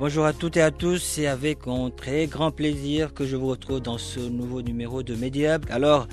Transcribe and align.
Bonjour 0.00 0.24
à 0.24 0.32
toutes 0.32 0.56
et 0.56 0.60
à 0.60 0.72
tous, 0.72 0.98
c'est 0.98 1.28
avec 1.28 1.68
un 1.68 1.88
très 1.88 2.26
grand 2.26 2.50
plaisir 2.50 3.14
que 3.14 3.24
je 3.24 3.36
vous 3.36 3.46
retrouve 3.46 3.80
dans 3.80 3.96
ce 3.96 4.18
nouveau 4.18 4.60
numéro 4.60 5.04
de 5.04 5.14
Mediab. 5.14 5.64
Alors, 5.70 6.08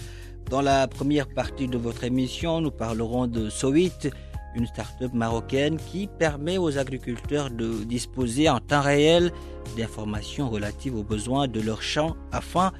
dans 0.51 0.61
la 0.61 0.87
première 0.87 1.27
partie 1.27 1.67
de 1.67 1.79
votre 1.79 2.03
émission, 2.03 2.61
nous 2.61 2.69
parlerons 2.69 3.25
de 3.25 3.49
Sowit, 3.49 4.11
une 4.55 4.67
start-up 4.67 5.13
marocaine 5.15 5.77
qui 5.77 6.05
permet 6.05 6.59
aux 6.59 6.77
agriculteurs 6.77 7.49
de 7.49 7.83
disposer 7.83 8.49
en 8.49 8.59
temps 8.59 8.81
réel 8.81 9.31
d'informations 9.75 10.47
relatives 10.47 10.95
aux 10.95 11.03
besoins 11.03 11.47
de 11.47 11.59
leur 11.59 11.81
champ 11.81 12.15
afin 12.31 12.73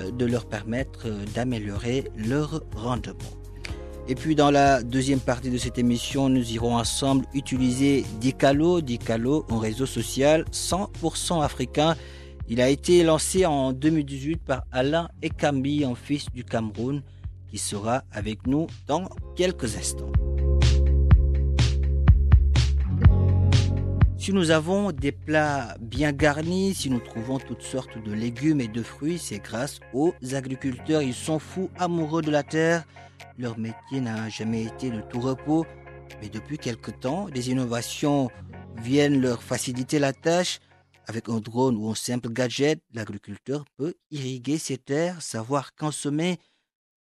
euh, 0.00 0.10
de 0.10 0.26
leur 0.26 0.46
permettre 0.46 1.06
euh, 1.06 1.24
d'améliorer 1.36 2.10
leur 2.16 2.64
rendement. 2.74 3.14
Et 4.10 4.14
puis 4.14 4.34
dans 4.34 4.50
la 4.50 4.82
deuxième 4.82 5.20
partie 5.20 5.50
de 5.50 5.58
cette 5.58 5.78
émission, 5.78 6.30
nous 6.30 6.52
irons 6.52 6.76
ensemble 6.76 7.26
utiliser 7.34 8.06
Dicalo, 8.20 8.80
Dicalo, 8.80 9.44
un 9.50 9.58
réseau 9.58 9.84
social 9.84 10.46
100% 10.50 11.44
africain. 11.44 11.94
Il 12.48 12.62
a 12.62 12.70
été 12.70 13.04
lancé 13.04 13.44
en 13.44 13.74
2018 13.74 14.36
par 14.38 14.62
Alain 14.72 15.10
Ekambi, 15.22 15.84
un 15.84 15.94
fils 15.94 16.24
du 16.32 16.42
Cameroun, 16.42 17.02
qui 17.50 17.58
sera 17.58 18.02
avec 18.10 18.46
nous 18.46 18.66
dans 18.86 19.10
quelques 19.36 19.76
instants. 19.76 20.10
Si 24.16 24.32
nous 24.32 24.50
avons 24.50 24.90
des 24.90 25.12
plats 25.12 25.76
bien 25.82 26.12
garnis, 26.12 26.72
si 26.72 26.88
nous 26.88 27.00
trouvons 27.00 27.38
toutes 27.38 27.62
sortes 27.62 28.02
de 28.02 28.12
légumes 28.14 28.62
et 28.62 28.68
de 28.68 28.82
fruits, 28.82 29.18
c'est 29.18 29.38
grâce 29.38 29.80
aux 29.92 30.14
agriculteurs. 30.32 31.02
Ils 31.02 31.12
sont 31.12 31.38
fous 31.38 31.68
amoureux 31.78 32.22
de 32.22 32.30
la 32.30 32.42
terre. 32.42 32.84
Leur 33.36 33.58
métier 33.58 34.00
n'a 34.00 34.28
jamais 34.28 34.64
été 34.64 34.90
de 34.90 35.00
tout 35.00 35.20
repos, 35.20 35.64
mais 36.20 36.28
depuis 36.28 36.58
quelque 36.58 36.90
temps, 36.90 37.28
des 37.28 37.50
innovations 37.50 38.30
viennent 38.76 39.20
leur 39.20 39.42
faciliter 39.42 39.98
la 39.98 40.12
tâche. 40.12 40.60
Avec 41.06 41.28
un 41.28 41.40
drone 41.40 41.76
ou 41.76 41.88
un 41.88 41.94
simple 41.94 42.28
gadget, 42.28 42.82
l'agriculteur 42.92 43.64
peut 43.76 43.94
irriguer 44.10 44.58
ses 44.58 44.76
terres, 44.76 45.22
savoir 45.22 45.74
quand 45.74 45.90
semer, 45.90 46.38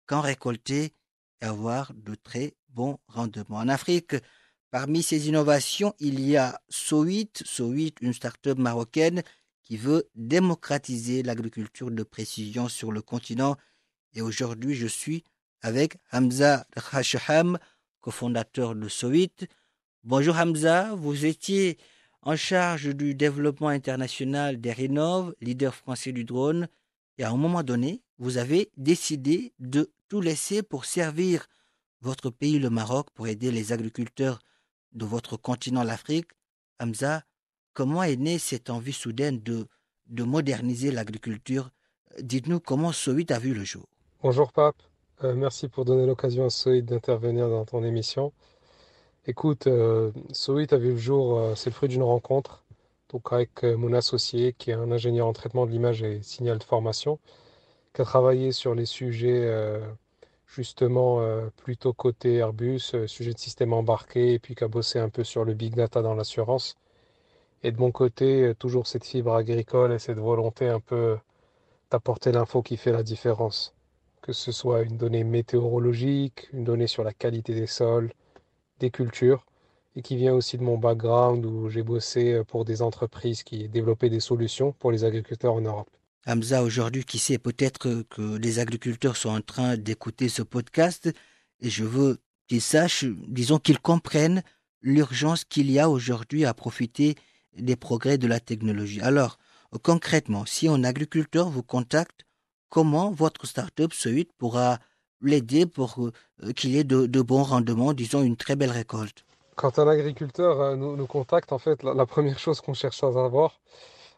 quand 0.05 0.21
récolter 0.21 0.93
et 1.41 1.45
avoir 1.45 1.93
de 1.93 2.15
très 2.15 2.55
bons 2.69 2.99
rendements. 3.07 3.57
En 3.57 3.67
Afrique, 3.67 4.15
parmi 4.71 5.03
ces 5.03 5.27
innovations, 5.27 5.93
il 5.99 6.21
y 6.21 6.37
a 6.37 6.59
Sowit, 6.69 7.31
Sowit, 7.43 7.95
une 8.01 8.13
start-up 8.13 8.57
marocaine 8.57 9.23
qui 9.63 9.75
veut 9.75 10.09
démocratiser 10.15 11.23
l'agriculture 11.23 11.91
de 11.91 12.03
précision 12.03 12.69
sur 12.69 12.91
le 12.93 13.01
continent. 13.01 13.57
Et 14.13 14.21
aujourd'hui, 14.21 14.75
je 14.75 14.87
suis 14.87 15.25
avec 15.61 15.97
Hamza 16.11 16.65
Khashaham, 16.75 17.57
cofondateur 18.01 18.75
de 18.75 18.87
Sowit. 18.87 19.33
Bonjour 20.03 20.37
Hamza, 20.37 20.93
vous 20.95 21.25
étiez 21.25 21.77
en 22.21 22.35
charge 22.35 22.95
du 22.95 23.15
développement 23.15 23.69
international 23.69 24.59
d'Erinov, 24.59 25.33
leader 25.41 25.73
français 25.73 26.11
du 26.11 26.23
drone, 26.23 26.67
et 27.17 27.23
à 27.23 27.31
un 27.31 27.37
moment 27.37 27.63
donné, 27.63 28.01
vous 28.17 28.37
avez 28.37 28.69
décidé 28.77 29.53
de 29.59 29.91
tout 30.09 30.21
laisser 30.21 30.63
pour 30.63 30.85
servir 30.85 31.47
votre 32.01 32.29
pays, 32.29 32.59
le 32.59 32.69
Maroc, 32.69 33.09
pour 33.13 33.27
aider 33.27 33.51
les 33.51 33.71
agriculteurs 33.71 34.39
de 34.93 35.05
votre 35.05 35.37
continent, 35.37 35.83
l'Afrique. 35.83 36.31
Hamza, 36.79 37.23
comment 37.73 38.03
est 38.03 38.17
née 38.17 38.39
cette 38.39 38.69
envie 38.69 38.93
soudaine 38.93 39.39
de, 39.41 39.67
de 40.07 40.23
moderniser 40.23 40.91
l'agriculture? 40.91 41.71
Dites-nous 42.21 42.59
comment 42.59 42.91
Sowit 42.91 43.31
a 43.31 43.39
vu 43.39 43.53
le 43.53 43.63
jour. 43.63 43.87
Bonjour 44.21 44.51
Pape. 44.51 44.81
Euh, 45.23 45.33
merci 45.33 45.67
pour 45.67 45.83
donner 45.85 46.05
l'occasion 46.05 46.45
à 46.45 46.49
Soïd 46.51 46.85
d'intervenir 46.85 47.49
dans 47.49 47.65
ton 47.65 47.83
émission. 47.83 48.33
Écoute, 49.25 49.67
euh, 49.67 50.11
Soïd 50.31 50.73
a 50.73 50.77
vu 50.77 50.91
le 50.91 50.97
jour, 50.97 51.39
euh, 51.39 51.55
c'est 51.55 51.69
le 51.71 51.75
fruit 51.75 51.89
d'une 51.89 52.03
rencontre 52.03 52.63
donc 53.09 53.31
avec 53.33 53.63
euh, 53.63 53.77
mon 53.77 53.93
associé 53.93 54.53
qui 54.53 54.71
est 54.71 54.73
un 54.73 54.91
ingénieur 54.91 55.27
en 55.27 55.33
traitement 55.33 55.65
de 55.65 55.71
l'image 55.71 56.03
et 56.03 56.21
signal 56.23 56.59
de 56.59 56.63
formation, 56.63 57.19
qui 57.93 58.01
a 58.01 58.05
travaillé 58.05 58.51
sur 58.51 58.75
les 58.75 58.85
sujets 58.85 59.49
justement 60.47 61.21
plutôt 61.57 61.93
côté 61.93 62.35
Airbus, 62.37 62.79
sujet 63.07 63.33
de 63.33 63.39
système 63.39 63.73
embarqué, 63.73 64.33
et 64.33 64.39
puis 64.39 64.55
qui 64.55 64.63
a 64.63 64.67
bossé 64.67 64.99
un 64.99 65.09
peu 65.09 65.23
sur 65.23 65.45
le 65.45 65.53
big 65.53 65.75
data 65.75 66.01
dans 66.01 66.15
l'assurance. 66.15 66.77
Et 67.63 67.71
de 67.71 67.79
mon 67.79 67.91
côté, 67.91 68.53
toujours 68.59 68.87
cette 68.87 69.05
fibre 69.05 69.35
agricole 69.35 69.93
et 69.93 69.99
cette 69.99 70.19
volonté 70.19 70.67
un 70.69 70.79
peu 70.81 71.17
d'apporter 71.91 72.31
l'info 72.31 72.61
qui 72.63 72.77
fait 72.77 72.91
la 72.91 73.03
différence 73.03 73.76
que 74.21 74.33
ce 74.33 74.51
soit 74.51 74.81
une 74.81 74.97
donnée 74.97 75.23
météorologique, 75.23 76.47
une 76.53 76.63
donnée 76.63 76.87
sur 76.87 77.03
la 77.03 77.13
qualité 77.13 77.53
des 77.53 77.67
sols, 77.67 78.11
des 78.79 78.89
cultures, 78.89 79.45
et 79.95 80.01
qui 80.01 80.15
vient 80.15 80.33
aussi 80.33 80.57
de 80.57 80.63
mon 80.63 80.77
background 80.77 81.45
où 81.45 81.69
j'ai 81.69 81.81
bossé 81.83 82.41
pour 82.47 82.65
des 82.65 82.81
entreprises 82.81 83.43
qui 83.43 83.67
développaient 83.67 84.09
des 84.09 84.19
solutions 84.19 84.71
pour 84.73 84.91
les 84.91 85.03
agriculteurs 85.03 85.53
en 85.53 85.61
Europe. 85.61 85.89
Hamza, 86.27 86.61
aujourd'hui, 86.61 87.05
qui 87.05 87.19
sait, 87.19 87.37
peut-être 87.37 88.03
que 88.03 88.37
les 88.37 88.59
agriculteurs 88.59 89.15
sont 89.15 89.29
en 89.29 89.41
train 89.41 89.77
d'écouter 89.77 90.27
ce 90.29 90.43
podcast, 90.43 91.09
et 91.61 91.69
je 91.69 91.85
veux 91.85 92.17
qu'ils 92.47 92.61
sachent, 92.61 93.05
disons 93.27 93.59
qu'ils 93.59 93.79
comprennent 93.79 94.43
l'urgence 94.81 95.45
qu'il 95.45 95.71
y 95.71 95.79
a 95.79 95.89
aujourd'hui 95.89 96.45
à 96.45 96.53
profiter 96.53 97.15
des 97.57 97.75
progrès 97.75 98.17
de 98.17 98.27
la 98.27 98.39
technologie. 98.39 99.01
Alors, 99.01 99.39
concrètement, 99.81 100.45
si 100.45 100.67
un 100.67 100.83
agriculteur 100.83 101.49
vous 101.49 101.63
contacte, 101.63 102.26
comment 102.69 103.11
votre 103.11 103.45
startup 103.45 103.93
Soit 103.93 104.27
pourra 104.37 104.79
l'aider 105.21 105.65
pour 105.65 105.95
euh, 105.99 106.51
qu'il 106.53 106.75
ait 106.75 106.83
de, 106.83 107.21
bons 107.21 107.43
rendements, 107.43 107.93
disons 107.93 108.21
une 108.21 108.37
très 108.37 108.55
belle 108.55 108.71
récolte? 108.71 109.25
Quand 109.55 109.79
un 109.79 109.87
agriculteur 109.87 110.61
euh, 110.61 110.75
nous, 110.75 111.07
contacte, 111.07 111.51
en 111.51 111.57
fait, 111.57 111.83
la, 111.83 112.05
première 112.05 112.39
chose 112.39 112.61
qu'on 112.61 112.73
cherche 112.73 113.03
à 113.03 113.11
savoir, 113.11 113.59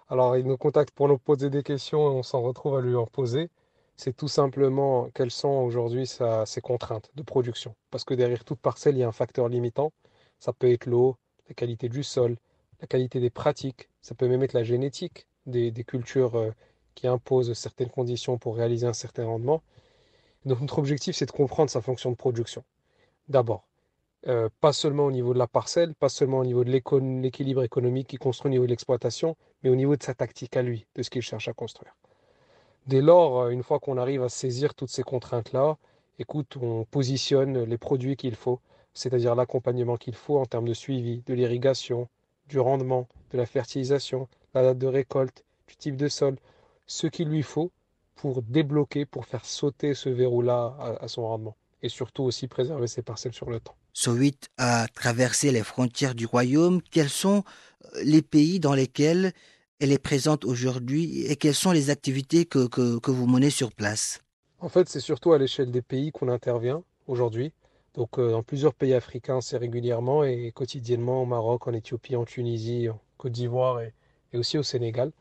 alors 0.10 0.36
il 0.38 0.46
nous 0.46 0.58
contacte 0.58 0.92
pour 0.92 1.08
nous 1.08 1.18
poser 1.18 1.50
des 1.50 1.64
questions 1.64 2.12
et 2.12 2.16
on 2.16 2.24
s'en 2.24 2.42
retrouve 2.42 2.76
à 2.76 2.82
lui 2.82 2.96
en 2.96 3.06
poser, 3.06 3.50
c'est 3.96 4.16
tout 4.16 4.28
simplement 4.28 5.10
quelles 5.14 5.32
sont 5.32 5.50
aujourd'hui 5.50 6.08
ses 6.08 6.62
contraintes 6.62 7.10
de 7.16 7.22
production. 7.22 7.76
Parce 7.92 8.06
que 8.06 8.14
derrière 8.14 8.46
toute 8.46 8.60
parcelle, 8.60 8.96
il 8.96 9.00
y 9.00 9.04
a 9.04 9.08
un 9.08 9.14
facteur 9.14 9.50
limitant. 9.50 9.92
Ça 10.40 10.54
peut 10.54 10.72
être 10.72 10.86
l'eau, 10.86 11.18
la 11.50 11.54
qualité 11.54 11.90
du 11.90 12.04
sol, 12.04 12.38
la 12.80 12.88
qualité 12.88 13.20
des 13.20 13.30
pratiques, 13.30 13.90
ça 14.02 14.16
peut 14.16 14.30
même 14.30 14.42
être 14.42 14.54
la 14.54 14.64
génétique 14.64 15.28
des, 15.46 15.72
des 15.72 15.84
cultures. 15.84 16.54
Euh, 16.90 16.94
qui 16.96 17.08
impose 17.08 17.54
certaines 17.54 17.90
conditions 17.90 18.38
pour 18.38 18.56
réaliser 18.56 18.88
un 18.88 18.94
certain 18.94 19.26
rendement. 19.26 19.62
Donc 20.46 20.62
notre 20.62 20.80
objectif, 20.80 21.16
c'est 21.16 21.26
de 21.26 21.32
comprendre 21.32 21.70
sa 21.70 21.82
fonction 21.82 22.12
de 22.12 22.16
production. 22.16 22.64
D'abord, 23.28 23.64
euh, 24.28 24.50
pas 24.60 24.74
seulement 24.74 25.06
au 25.06 25.12
niveau 25.12 25.34
de 25.34 25.40
la 25.40 25.48
parcelle, 25.48 25.94
pas 25.96 26.10
seulement 26.10 26.40
au 26.40 26.46
niveau 26.46 26.64
de 26.64 26.72
l'équilibre 26.72 27.64
économique 27.64 28.08
qu'il 28.08 28.20
construit 28.20 28.50
au 28.50 28.52
niveau 28.52 28.66
de 28.66 28.70
l'exploitation, 28.70 29.36
mais 29.64 29.70
au 29.70 29.76
niveau 29.76 29.96
de 29.96 30.04
sa 30.04 30.14
tactique 30.14 30.58
à 30.58 30.62
lui, 30.62 30.86
de 30.96 31.04
ce 31.04 31.10
qu'il 31.10 31.22
cherche 31.22 31.48
à 31.48 31.54
construire. 31.54 31.96
Dès 32.88 33.02
lors, 33.02 33.50
une 33.50 33.64
fois 33.64 33.80
qu'on 33.80 33.98
arrive 33.98 34.24
à 34.24 34.30
saisir 34.30 34.74
toutes 34.74 34.90
ces 34.90 35.04
contraintes-là, 35.04 35.78
écoute, 36.18 36.58
on 36.62 36.86
positionne 36.86 37.64
les 37.64 37.78
produits 37.78 38.18
qu'il 38.18 38.36
faut, 38.36 38.60
c'est-à-dire 38.94 39.36
l'accompagnement 39.36 39.96
qu'il 39.98 40.16
faut 40.16 40.38
en 40.38 40.46
termes 40.46 40.68
de 40.68 40.74
suivi, 40.74 41.22
de 41.26 41.34
l'irrigation, 41.34 42.10
du 42.48 42.60
rendement, 42.60 43.08
de 43.32 43.38
la 43.38 43.46
fertilisation, 43.46 44.28
la 44.54 44.64
date 44.64 44.80
de 44.80 44.88
récolte, 44.88 45.46
du 45.68 45.76
type 45.76 45.96
de 45.96 46.08
sol, 46.08 46.36
ce 46.90 47.08
qu'il 47.08 47.30
lui 47.30 47.44
faut 47.44 47.72
pour 48.16 48.42
débloquer, 48.42 49.06
pour 49.06 49.26
faire 49.26 49.46
sauter 49.46 49.94
ce 49.94 50.10
verrou-là 50.10 50.76
à, 50.80 51.04
à, 51.04 51.08
son 51.08 51.22
rendement. 51.22 51.56
Et 51.82 51.88
surtout 51.88 52.24
aussi 52.24 52.48
préserver 52.48 52.88
ses 52.88 53.04
parcelles 53.04 53.34
sur 53.34 53.50
le 53.50 53.62
temps. 53.62 53.76
Sowit 53.94 54.38
a 54.58 54.88
traversé 54.90 55.52
les 55.52 55.64
frontières 55.64 56.16
du 56.16 56.26
royaume. 56.26 56.82
Quels 56.82 57.10
sont 57.10 57.44
les 58.04 58.22
pays 58.22 58.60
dans 58.60 58.74
lesquels 58.74 59.32
elle 59.80 59.92
est 59.92 60.04
présente 60.04 60.44
aujourd'hui 60.44 61.26
et 61.26 61.36
quelles 61.38 61.56
sont 61.56 61.72
les 61.72 61.90
activités 61.90 62.46
que, 62.46 62.68
que, 62.68 63.12
vous 63.12 63.28
menez 63.28 63.50
sur 63.50 63.72
place? 63.72 64.22
En 64.60 64.68
fait, 64.68 64.90
c'est 64.90 65.00
surtout 65.00 65.32
à 65.32 65.38
l'échelle 65.38 65.72
des 65.72 65.82
pays 65.82 66.12
qu'on 66.12 66.28
intervient 66.28 66.84
aujourd'hui. 67.08 67.54
Donc, 67.94 68.20
euh, 68.20 68.32
dans 68.32 68.44
plusieurs 68.44 68.74
pays 68.74 68.94
africains, 68.94 69.42
c'est 69.42 69.58
régulièrement 69.58 70.24
et 70.24 70.52
quotidiennement 70.54 71.24
au 71.24 71.26
Maroc, 71.26 71.68
en 71.68 71.74
Éthiopie, 71.74 72.16
en 72.16 72.26
Tunisie, 72.26 72.90
en 72.90 73.00
Côte 73.18 73.32
d'Ivoire 73.32 73.82
et, 73.82 73.94
aussi 74.34 74.58
au 74.58 74.64
Sénégal. 74.64 75.12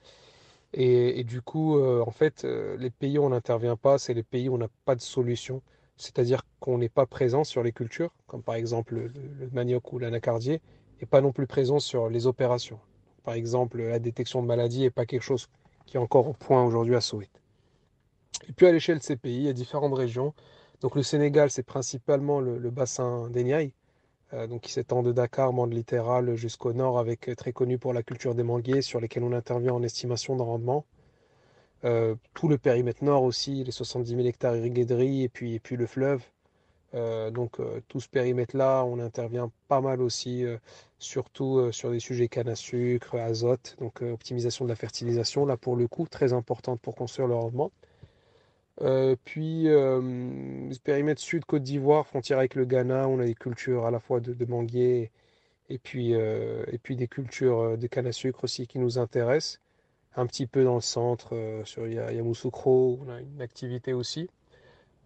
Et, 0.75 1.25
du 1.25 1.41
coup, 1.41 1.79
euh, 1.79 2.05
en 2.07 2.11
fait, 2.11 2.45
euh, 2.45 2.77
les 2.77 2.91
pays 2.91 3.19
où 3.19 3.23
on 3.25 3.31
n'intervient 3.31 3.77
pas, 3.77 3.99
c'est 3.99 4.13
les 4.15 4.23
pays 4.23 4.49
où 4.49 4.55
on 4.55 4.59
n'a 4.59 4.69
pas 4.85 4.95
de 4.95 5.01
solution. 5.01 5.63
C'est-à-dire 5.97 6.43
qu'on 6.61 6.79
n'est 6.79 6.89
pas 6.91 7.07
présent 7.07 7.43
sur 7.43 7.63
les 7.63 7.73
cultures, 7.73 8.13
comme 8.27 8.43
par 8.43 8.55
exemple 8.55 8.95
le, 8.95 9.51
manioc 9.53 9.93
ou 9.93 9.99
l'anacardier, 9.99 10.61
et 11.01 11.07
pas 11.07 11.21
non 11.21 11.33
plus 11.33 11.47
présent 11.47 11.81
sur 11.81 12.09
les 12.09 12.27
opérations. 12.27 12.79
Par 13.25 13.35
exemple, 13.35 13.83
la 13.83 13.99
détection 13.99 14.43
de 14.43 14.47
maladies 14.47 14.83
n'est 14.83 14.91
pas 14.91 15.07
quelque 15.07 15.23
chose 15.23 15.49
qui 15.87 15.97
est 15.97 16.01
encore 16.01 16.29
au 16.29 16.35
point 16.35 16.65
aujourd'hui 16.65 16.95
à 16.95 17.01
Soweto. 17.01 17.41
Et 18.49 18.53
puis 18.53 18.67
à 18.67 18.73
l'échelle 18.73 18.99
de 18.99 19.03
ces 19.03 19.17
pays, 19.17 19.37
il 19.37 19.43
y 19.45 19.49
a 19.49 19.53
différentes 19.53 19.95
régions. 19.95 20.35
Donc 20.81 20.95
le 20.95 21.03
Sénégal, 21.03 21.51
c'est 21.51 21.63
principalement 21.65 22.41
le, 22.41 22.71
bassin 22.71 23.29
d'Eniaï, 23.31 23.67
euh, 23.67 23.71
donc 24.33 24.63
qui 24.63 24.73
s'étend 24.73 25.03
de 25.03 25.13
Dakar, 25.13 25.53
monde 25.53 25.73
littéral, 25.73 26.35
jusqu'au 26.35 26.73
nord, 26.73 26.99
avec 26.99 27.29
euh, 27.29 27.35
très 27.35 27.53
connu 27.53 27.79
pour 27.79 27.93
la 27.93 28.03
culture 28.03 28.35
des 28.35 28.43
manguiers, 28.43 28.83
sur 28.83 29.01
lesquels 29.01 29.23
on 29.23 29.33
intervient 29.33 29.73
en 29.73 29.83
estimation 29.83 30.37
de 30.37 30.43
rendement. 30.43 30.85
Euh, 31.85 32.15
tout 32.35 32.49
le 32.49 32.59
périmètre 32.59 33.05
nord 33.05 33.23
aussi, 33.23 33.65
les 33.65 33.71
70 33.71 34.11
000 34.17 34.27
hectares 34.27 34.57
irrigués 34.57 34.85
de 34.85 34.95
riz, 34.95 35.23
et 35.23 35.29
puis, 35.29 35.55
et 35.55 35.61
puis 35.61 35.77
le 35.77 35.87
fleuve. 35.87 36.23
donc 37.33 37.59
tout 37.89 38.01
ce 38.01 38.09
périmètre-là, 38.09 38.85
on 38.85 38.99
intervient 38.99 39.51
pas 39.69 39.81
mal 39.81 40.01
aussi, 40.01 40.45
surtout 40.99 41.71
sur 41.73 41.91
des 41.91 42.01
sujets 42.01 42.29
canne 42.29 42.49
à 42.49 42.57
sucre, 42.57 43.17
azote, 43.17 43.77
donc 43.79 44.03
optimisation 44.03 44.65
de 44.65 44.71
la 44.71 44.77
fertilisation, 44.77 45.47
là 45.47 45.57
pour 45.57 45.77
le 45.77 45.87
coup, 45.87 46.07
très 46.09 46.33
importante 46.33 46.81
pour 46.81 46.95
construire 46.95 47.29
le 47.29 47.35
rendement. 47.35 47.71
Euh, 48.83 49.17
puis, 49.25 49.69
euh, 49.69 50.71
périmètre 50.85 51.21
sud 51.21 51.45
Côte 51.45 51.63
d'Ivoire, 51.63 52.07
frontière 52.07 52.39
avec 52.39 52.55
le 52.55 52.65
Ghana, 52.65 53.09
on 53.09 53.19
a 53.19 53.25
des 53.25 53.35
cultures 53.35 53.87
à 53.87 53.91
la 53.91 53.99
fois 53.99 54.21
de, 54.21 54.45
manguiers 54.45 55.11
et 55.69 55.79
puis, 55.79 56.15
euh, 56.15 56.65
et 56.73 56.79
puis 56.79 56.97
des 56.97 57.09
cultures 57.09 57.77
de 57.77 57.87
canne 57.89 58.07
à 58.07 58.13
sucre 58.13 58.45
aussi 58.45 58.67
qui 58.67 58.79
nous 58.79 58.99
intéressent. 58.99 59.61
Un 60.17 60.27
petit 60.27 60.47
peu 60.47 60.65
dans 60.65 60.77
le 60.77 60.81
centre, 60.81 61.63
sur 61.65 61.87
Yamoussoukro, 61.87 63.01
on 63.05 63.11
a 63.11 63.21
une 63.21 63.41
activité 63.41 63.93
aussi. 63.93 64.29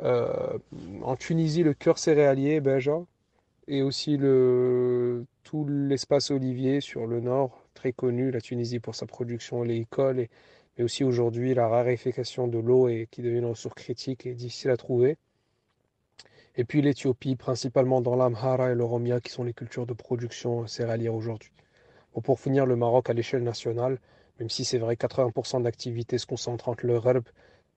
en 0.01 1.17
Tunisie, 1.19 1.63
le 1.63 1.75
cœur 1.75 1.99
céréalier, 1.99 2.61
Beja, 2.61 3.01
et 3.69 3.83
aussi 3.83 4.17
le, 4.17 5.27
tout 5.45 5.67
l'espace 5.69 6.31
olivier 6.31 6.81
sur 6.81 7.07
le 7.07 7.21
nord, 7.21 7.63
très 7.75 7.93
connu, 7.93 8.31
la 8.31 8.41
Tunisie 8.41 8.81
pour 8.81 8.95
sa 8.95 9.07
production 9.07 9.65
et 9.65 10.29
mais 10.77 10.85
aussi 10.85 11.05
aujourd'hui 11.05 11.55
la 11.55 11.69
raréfaction 11.69 12.49
de 12.49 12.59
l'eau 12.59 12.89
et 12.89 13.09
qui 13.11 13.23
devient 13.23 13.39
une 13.39 13.47
ressource 13.47 13.75
critique 13.75 14.27
et 14.27 14.35
difficile 14.35 14.71
à 14.71 14.77
trouver. 14.77 15.17
Et 16.57 16.65
puis 16.65 16.83
l'Éthiopie, 16.83 17.37
principalement 17.37 18.01
dans 18.01 18.15
l'Amhara 18.15 18.73
et 18.73 18.75
l'Oromia, 18.75 19.21
qui 19.21 19.31
sont 19.31 19.45
les 19.45 19.55
cultures 19.55 19.87
de 19.87 19.95
production 19.95 20.67
céréalière 20.67 21.15
aujourd'hui. 21.15 21.51
Bon, 22.15 22.21
pour 22.21 22.41
finir, 22.41 22.67
le 22.67 22.77
Maroc 22.77 23.09
à 23.09 23.15
l'échelle 23.15 23.43
nationale, 23.43 23.99
même 24.39 24.51
si 24.51 24.65
c'est 24.65 24.79
vrai 24.79 24.97
80% 24.97 25.61
de 25.61 25.65
l'activité 25.65 26.19
se 26.19 26.27
concentre 26.27 26.69
entre 26.69 26.87
le 26.87 27.01
Gherb, 27.01 27.25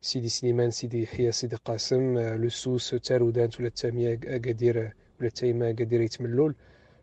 Sidi 0.01 0.29
Slimane, 0.29 0.71
Sidi 0.71 1.07
Hia, 1.17 1.31
Sidi 1.31 1.55
Qasim, 1.63 2.17
euh, 2.17 2.35
le 2.35 2.49
Sous, 2.49 2.99
Taroudant 3.01 3.49
ou 3.59 3.65
Agadir, 3.65 4.91
ou 5.21 5.29
Taïma 5.29 5.67
Agadir 5.67 6.01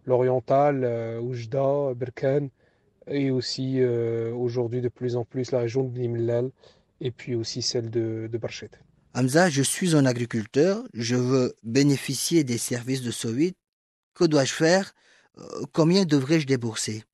l'Oriental, 0.05 0.85
euh, 0.85 1.21
Oujda, 1.21 1.95
Berkane, 1.95 2.51
et 3.07 3.31
aussi 3.31 3.81
euh, 3.81 4.33
aujourd'hui 4.35 4.81
de 4.81 4.89
plus 4.89 5.17
en 5.17 5.25
plus 5.25 5.51
la 5.51 5.61
région 5.61 5.85
de 5.85 5.99
Limlal 5.99 6.51
et 7.01 7.11
puis 7.11 7.35
aussi 7.35 7.63
celle 7.63 7.91
de, 7.91 8.29
de 8.31 8.39
Barchet. 8.39 8.71
Hamza, 9.15 9.51
je 9.51 9.63
suis 9.63 9.95
un 9.95 10.07
agriculteur, 10.07 10.83
je 10.95 11.17
veux 11.17 11.55
bénéficier 11.63 12.45
des 12.45 12.59
services 12.59 13.03
de 13.03 13.11
Sovit. 13.11 13.55
Que 14.15 14.25
dois-je 14.25 14.53
faire? 14.55 14.95
Euh, 15.39 15.43
Combien 15.73 16.05
devrais-je 16.05 16.47
débourser? 16.47 17.05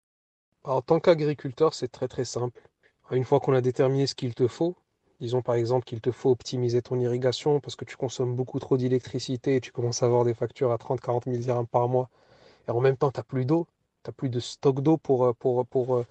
En 0.64 0.82
tant 0.82 1.00
qu'agriculteur, 1.00 1.74
c'est 1.74 1.88
très 1.88 2.08
très 2.08 2.24
simple. 2.24 2.60
Une 3.10 3.24
fois 3.24 3.40
qu'on 3.40 3.54
a 3.54 3.60
déterminé 3.60 4.06
ce 4.06 4.14
qu'il 4.14 4.34
te 4.34 4.46
faut, 4.46 4.76
disons 5.20 5.42
par 5.42 5.54
exemple 5.54 5.84
qu'il 5.84 6.00
te 6.00 6.12
faut 6.12 6.30
optimiser 6.30 6.82
ton 6.82 7.00
irrigation 7.00 7.58
parce 7.60 7.74
que 7.74 7.84
tu 7.84 7.96
consommes 7.96 8.36
beaucoup 8.36 8.58
trop 8.58 8.76
d'électricité 8.76 9.56
et 9.56 9.60
tu 9.60 9.72
commences 9.72 10.02
à 10.02 10.06
avoir 10.06 10.24
des 10.24 10.34
factures 10.34 10.70
à 10.70 10.76
30-40 10.76 11.24
000 11.24 11.38
dirhams 11.38 11.66
par 11.66 11.88
mois 11.88 12.10
et 12.68 12.70
en 12.70 12.80
même 12.80 12.96
temps 12.96 13.10
tu 13.10 13.18
n'as 13.18 13.24
plus 13.24 13.44
d'eau, 13.44 13.66
plus 14.12 14.28
de 14.28 14.40
stock 14.40 14.80
d'eau 14.80 14.96
pour, 14.96 15.24
euh, 15.26 15.32
euh, 15.44 16.04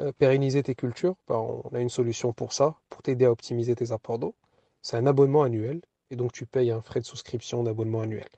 euh, 0.00 0.12
pérenniser 0.18 0.62
tes 0.62 0.74
cultures, 0.74 1.16
ben, 1.28 1.36
on 1.36 1.74
a 1.74 1.80
une 1.80 1.88
solution 1.88 2.32
pour 2.32 2.52
ça, 2.52 2.74
pour 2.88 3.02
t'aider 3.02 3.24
à 3.26 3.30
optimiser 3.30 3.74
tes 3.74 3.92
apports 3.92 4.18
d'eau. 4.18 4.34
C'est 4.82 4.96
un 4.96 5.06
abonnement 5.06 5.42
annuel 5.42 5.80
et 6.10 6.16
donc 6.16 6.32
tu 6.32 6.46
payes 6.46 6.70
un 6.70 6.82
frais 6.82 7.00
de 7.00 7.04
souscription 7.04 7.62
d'abonnement 7.62 8.00
annuel. 8.00 8.28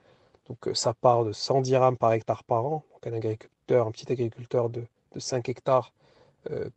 Donc 0.49 0.71
ça 0.75 0.95
part 0.95 1.25
de 1.25 1.33
100 1.33 1.63
dirhams 1.63 1.97
par 1.97 2.13
hectare 2.13 2.45
par 2.45 2.67
an. 2.67 2.85
Donc 2.93 3.07
un 3.07 3.17
agriculteur, 3.17 3.87
un 3.87 3.91
petit 3.91 4.11
agriculteur 4.13 4.71
de, 4.71 4.85
de 5.13 5.19
5 5.19 5.49
hectares 5.49 5.93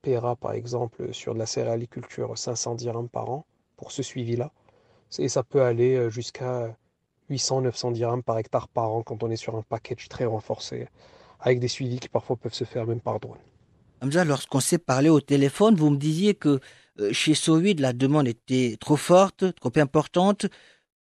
paiera 0.02 0.36
par 0.36 0.54
exemple 0.54 1.14
sur 1.14 1.36
de 1.36 1.40
la 1.40 1.46
céréaliculture 1.46 2.36
500 2.36 2.74
dirhams 2.74 3.10
par 3.10 3.30
an 3.30 3.46
pour 3.78 3.92
ce 3.92 4.02
suivi-là. 4.02 4.52
Et 5.20 5.30
ça 5.30 5.44
peut 5.44 5.62
aller 5.62 6.10
jusqu'à 6.10 6.76
800-900 7.30 7.94
dirhams 7.94 8.24
par 8.24 8.40
hectare 8.40 8.68
par 8.68 8.92
an 8.92 9.04
quand 9.04 9.22
on 9.22 9.30
est 9.30 9.36
sur 9.36 9.56
un 9.56 9.62
package 9.62 10.10
très 10.10 10.26
renforcé 10.26 10.88
avec 11.40 11.60
des 11.60 11.68
suivis 11.68 12.00
qui 12.00 12.10
parfois 12.10 12.36
peuvent 12.36 12.54
se 12.54 12.64
faire 12.64 12.86
même 12.86 13.02
par 13.02 13.20
drone. 13.20 13.38
Hamza, 14.02 14.24
lorsqu'on 14.24 14.60
s'est 14.60 14.78
parlé 14.78 15.10
au 15.10 15.20
téléphone, 15.20 15.76
vous 15.76 15.90
me 15.90 15.98
disiez 15.98 16.34
que 16.34 16.60
euh, 17.00 17.14
chez 17.14 17.34
Sowid, 17.34 17.80
la 17.80 17.94
demande 17.94 18.28
était 18.28 18.78
trop 18.80 18.96
forte, 18.96 19.54
trop 19.56 19.72
importante, 19.76 20.46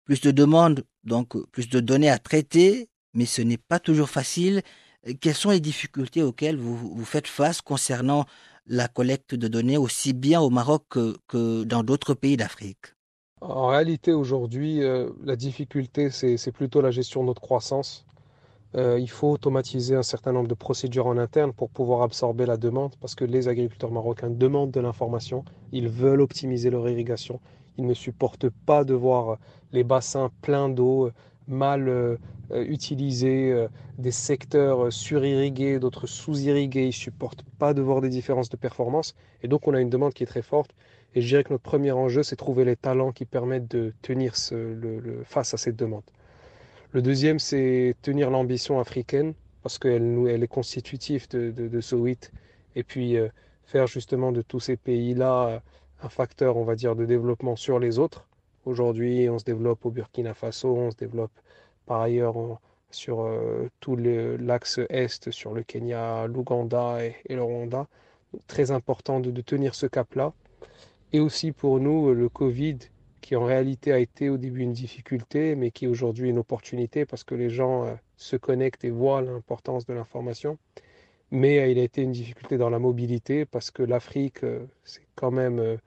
plus 0.03 0.21
de 0.21 0.31
demandes, 0.31 0.83
donc 1.03 1.35
euh, 1.35 1.45
plus 1.51 1.69
de 1.69 1.79
données 1.79 2.09
à 2.09 2.17
traiter, 2.17 2.89
mais 3.13 3.25
ce 3.25 3.41
n'est 3.41 3.57
pas 3.57 3.79
toujours 3.79 4.09
facile. 4.09 4.61
Euh, 5.07 5.13
quelles 5.19 5.35
sont 5.35 5.51
les 5.51 5.59
difficultés 5.59 6.23
auxquelles 6.23 6.57
vous, 6.57 6.75
vous 6.75 7.05
faites 7.05 7.27
face 7.27 7.61
concernant 7.61 8.25
la 8.65 8.87
collecte 8.87 9.33
de 9.33 9.47
données 9.47 9.77
aussi 9.77 10.13
bien 10.13 10.41
au 10.41 10.49
Maroc 10.49 10.83
que, 10.89 11.63
dans 11.63 11.83
d'autres 11.83 12.13
pays 12.13 12.37
d'Afrique? 12.37 12.93
En 13.41 13.67
réalité, 13.67 14.13
aujourd'hui, 14.13 14.81
la 15.23 15.35
difficulté, 15.35 16.11
c'est 16.11 16.51
plutôt 16.51 16.81
la 16.81 16.91
gestion 16.91 17.21
de 17.21 17.27
notre 17.27 17.41
croissance. 17.41 18.05
Euh, 18.75 18.99
il 18.99 19.09
faut 19.09 19.31
automatiser 19.31 19.95
un 19.95 20.03
certain 20.03 20.31
nombre 20.31 20.47
de 20.47 20.53
procédures 20.53 21.07
en 21.07 21.17
interne 21.17 21.53
pour 21.53 21.69
pouvoir 21.69 22.03
absorber 22.03 22.45
la 22.45 22.55
demande 22.55 22.95
parce 23.01 23.15
que 23.15 23.25
les 23.25 23.47
agriculteurs 23.47 23.91
marocains 23.91 24.29
demandent 24.29 24.69
de 24.71 24.79
l'information, 24.79 25.43
ils 25.71 25.89
veulent 25.89 26.21
optimiser 26.21 26.69
leur 26.69 26.87
irrigation, 26.87 27.39
ils 27.77 27.87
ne 27.87 27.95
supportent 27.95 28.49
pas 28.49 28.83
de 28.83 28.93
voir 28.93 29.39
les 29.71 29.83
bassins 29.83 30.29
pleins 30.43 30.69
d'eau, 30.69 31.09
mal 31.47 31.89
euh, 31.89 32.17
utilisés, 32.51 33.51
euh, 33.51 33.67
des 33.97 34.11
secteurs 34.11 34.93
surirrigués, 34.93 35.79
d'autres 35.79 36.05
sous-irrigués, 36.05 36.83
ils 36.83 36.87
ne 36.87 36.91
supportent 36.91 37.43
pas 37.57 37.73
de 37.73 37.81
voir 37.81 38.01
des 38.01 38.09
différences 38.09 38.49
de 38.49 38.57
performance 38.57 39.15
et 39.41 39.47
donc 39.47 39.67
on 39.67 39.73
a 39.73 39.81
une 39.81 39.89
demande 39.89 40.13
qui 40.13 40.21
est 40.23 40.27
très 40.27 40.43
forte. 40.43 40.75
Et 41.15 41.21
je 41.21 41.27
dirais 41.27 41.43
que 41.43 41.51
notre 41.51 41.63
premier 41.63 41.91
enjeu, 41.91 42.21
c'est 42.21 42.35
trouver 42.35 42.65
les 42.65 42.75
talents 42.75 43.11
qui 43.11 43.25
permettent 43.25 43.71
de 43.71 43.93
tenir 44.03 44.35
face 45.25 45.55
à 45.55 45.57
cette 45.57 45.75
demande. 45.75 46.03
Le 46.91 47.03
deuxième, 47.03 47.37
c'est 47.37 47.95
tenir 48.01 48.31
l'ambition 48.31 48.79
africaine, 48.79 49.35
parce 49.61 49.77
qu'elle 49.77 50.27
elle 50.27 50.41
est 50.41 50.47
constitutive 50.47 51.27
de, 51.29 51.51
de, 51.51 52.15
et 52.75 52.83
puis 52.83 53.15
euh, 53.15 53.29
faire 53.65 53.85
justement 53.85 54.31
de 54.31 54.41
tous 54.41 54.59
ces 54.59 54.75
pays-là 54.75 55.47
euh, 55.47 55.59
un 56.01 56.09
facteur, 56.09 56.57
on 56.57 56.63
va 56.63 56.75
dire, 56.75 56.95
de 56.95 57.05
développement 57.05 57.55
sur 57.55 57.77
les 57.77 57.99
autres. 57.99 58.25
Aujourd'hui, 58.65 59.29
on 59.29 59.37
se 59.37 59.45
développe 59.45 59.85
au 59.85 59.91
Burkina 59.91 60.33
Faso, 60.33 60.75
on 60.75 60.89
se 60.89 60.95
développe 60.95 61.31
par 61.85 62.01
ailleurs 62.01 62.35
sur 62.89 63.21
euh, 63.21 63.69
tout 63.81 63.95
l'axe 63.95 64.79
est, 64.89 65.29
sur 65.29 65.53
le 65.53 65.61
Kenya, 65.61 66.25
l'Ouganda 66.25 67.05
et, 67.05 67.35
le 67.35 67.43
Rwanda. 67.43 67.85
Très 68.47 68.71
important 68.71 69.19
de 69.19 69.41
tenir 69.41 69.75
ce 69.75 69.85
cap-là. 69.85 70.33
Et 71.13 71.19
aussi 71.19 71.51
pour 71.51 71.79
nous, 71.79 72.15
le 72.15 72.29
Covid 72.29 72.79
qui 73.21 73.35
en 73.35 73.43
réalité 73.43 73.91
a 73.91 73.99
été 73.99 74.29
au 74.29 74.37
début 74.37 74.61
une 74.61 74.73
difficulté, 74.73 75.55
mais 75.55 75.71
qui 75.71 75.85
est 75.85 75.87
aujourd'hui 75.87 76.29
une 76.29 76.39
opportunité 76.39 77.05
parce 77.05 77.23
que 77.23 77.35
les 77.35 77.49
gens 77.49 77.85
euh, 77.85 77.93
se 78.17 78.35
connectent 78.35 78.83
et 78.83 78.89
voient 78.89 79.21
l'importance 79.21 79.85
de 79.85 79.93
l'information. 79.93 80.57
Mais 81.31 81.59
euh, 81.59 81.67
il 81.67 81.79
a 81.79 81.83
été 81.83 82.01
une 82.01 82.11
difficulté 82.11 82.57
dans 82.57 82.69
la 82.69 82.79
mobilité 82.79 83.45
parce 83.45 83.71
que 83.71 83.83
l'Afrique, 83.83 84.43
euh, 84.43 84.65
c'est 84.83 85.05
quand 85.15 85.31
même 85.31 85.79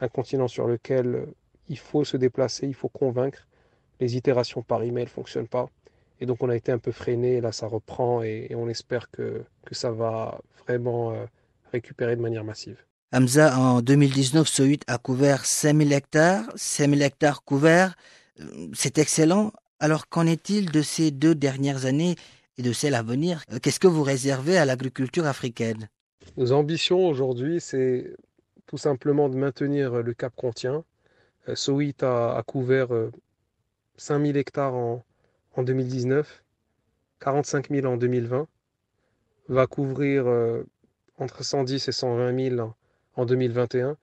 un 0.00 0.08
continent 0.08 0.48
sur 0.48 0.66
lequel 0.66 1.26
il 1.68 1.78
faut 1.78 2.04
se 2.04 2.16
déplacer, 2.16 2.66
il 2.66 2.74
faut 2.74 2.88
convaincre. 2.88 3.46
Les 4.00 4.16
itérations 4.16 4.62
par 4.62 4.82
email 4.82 5.04
ne 5.04 5.10
fonctionnent 5.10 5.48
pas. 5.48 5.68
Et 6.20 6.26
donc 6.26 6.42
on 6.42 6.50
a 6.50 6.56
été 6.56 6.72
un 6.72 6.78
peu 6.78 6.92
freiné, 6.92 7.40
là 7.40 7.52
ça 7.52 7.66
reprend 7.66 8.22
et, 8.22 8.52
on 8.54 8.68
espère 8.68 9.10
que, 9.10 9.44
que 9.64 9.74
ça 9.74 9.90
va 9.90 10.40
vraiment 10.66 11.14
récupérer 11.72 12.16
de 12.16 12.20
manière 12.20 12.44
massive. 12.44 12.84
Hamza, 13.12 13.58
en 13.58 13.82
2019, 13.82 14.46
Sohut 14.46 14.78
a 14.86 14.96
couvert 14.96 15.44
5000 15.44 15.92
hectares, 15.92 16.44
5000 16.54 17.02
hectares 17.02 17.42
couverts. 17.42 17.96
Euh, 18.38 18.68
c'est 18.72 18.98
excellent. 18.98 19.52
Alors, 19.80 20.08
qu'en 20.08 20.28
est-il 20.28 20.70
de 20.70 20.80
ces 20.80 21.10
deux 21.10 21.34
dernières 21.34 21.86
années 21.86 22.14
et 22.56 22.62
de 22.62 22.72
celles 22.72 22.94
à 22.94 23.02
venir? 23.02 23.42
Euh, 23.50 23.58
Qu'est-ce 23.60 23.80
que 23.80 23.88
vous 23.88 24.04
réservez 24.04 24.58
à 24.58 24.64
l'agriculture 24.64 25.26
africaine? 25.26 25.88
Nos 26.36 26.52
ambitions 26.52 27.04
aujourd'hui, 27.04 27.60
c'est 27.60 28.14
tout 28.66 28.78
simplement 28.78 29.28
de 29.28 29.34
maintenir 29.34 30.04
le 30.04 30.14
cap 30.14 30.32
qu'on 30.36 30.52
tient. 30.52 30.84
Soit 31.54 32.04
a, 32.04 32.40
couvert 32.46 32.90
5000 33.96 34.36
hectares 34.36 34.74
en, 34.74 35.04
en 35.56 35.62
2019, 35.64 36.44
45 37.18 37.70
000 37.70 37.86
en 37.88 37.96
2020, 37.96 38.46
va 39.48 39.66
couvrir 39.66 40.26
entre 41.18 41.42
110 41.42 41.88
et 41.88 41.92
120 41.92 42.50
000 42.56 42.72
en 43.16 43.24
2021. 43.24 43.96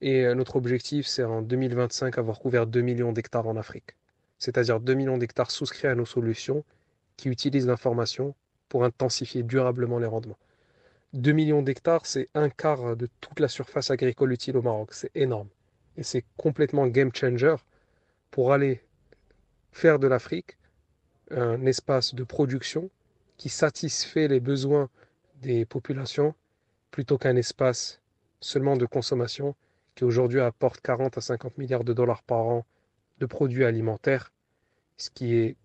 Et 0.00 0.34
notre 0.34 0.56
objectif, 0.56 1.06
c'est 1.06 1.24
en 1.24 1.42
2025 1.42 2.18
avoir 2.18 2.38
couvert 2.38 2.66
2 2.66 2.80
millions 2.80 3.12
d'hectares 3.12 3.46
en 3.46 3.56
Afrique. 3.56 3.96
C'est-à-dire 4.38 4.80
2 4.80 4.94
millions 4.94 5.18
d'hectares 5.18 5.50
souscrits 5.50 5.88
à 5.88 5.94
nos 5.94 6.04
solutions 6.04 6.64
qui 7.16 7.28
utilisent 7.28 7.66
l'information 7.66 8.34
pour 8.68 8.84
intensifier 8.84 9.42
durablement 9.42 9.98
les 9.98 10.06
rendements. 10.06 10.38
2 11.14 11.32
millions 11.32 11.62
d'hectares, 11.62 12.06
c'est 12.06 12.28
un 12.34 12.50
quart 12.50 12.96
de 12.96 13.08
toute 13.20 13.40
la 13.40 13.48
surface 13.48 13.90
agricole 13.90 14.32
utile 14.32 14.56
au 14.56 14.62
Maroc. 14.62 14.92
C'est 14.92 15.12
énorme. 15.14 15.48
Et 15.96 16.02
c'est 16.02 16.24
complètement 16.36 16.86
game 16.88 17.14
changer 17.14 17.54
pour 18.30 18.52
aller 18.52 18.82
faire 19.70 19.98
de 19.98 20.08
l'Afrique 20.08 20.58
un 21.30 21.64
espace 21.66 22.14
de 22.14 22.24
production 22.24 22.90
qui 23.36 23.48
satisfait 23.48 24.28
les 24.28 24.40
besoins 24.40 24.88
des 25.40 25.64
populations 25.64 26.34
plutôt 26.90 27.18
qu'un 27.18 27.36
espace 27.36 28.00
seulement 28.44 28.76
de 28.76 28.84
consommation 28.84 29.54
qui 29.94 30.04
aujourd'hui 30.04 30.40
apporte 30.40 30.80
40 30.80 31.16
à 31.16 31.20
50 31.20 31.56
milliards 31.56 31.84
de 31.84 31.92
dollars 31.92 32.22
par 32.22 32.40
an 32.40 32.66
de 33.18 33.26
produits 33.26 33.64
alimentaires, 33.64 34.32
ce 34.96 35.08
qui 35.08 35.34
est 35.34 35.56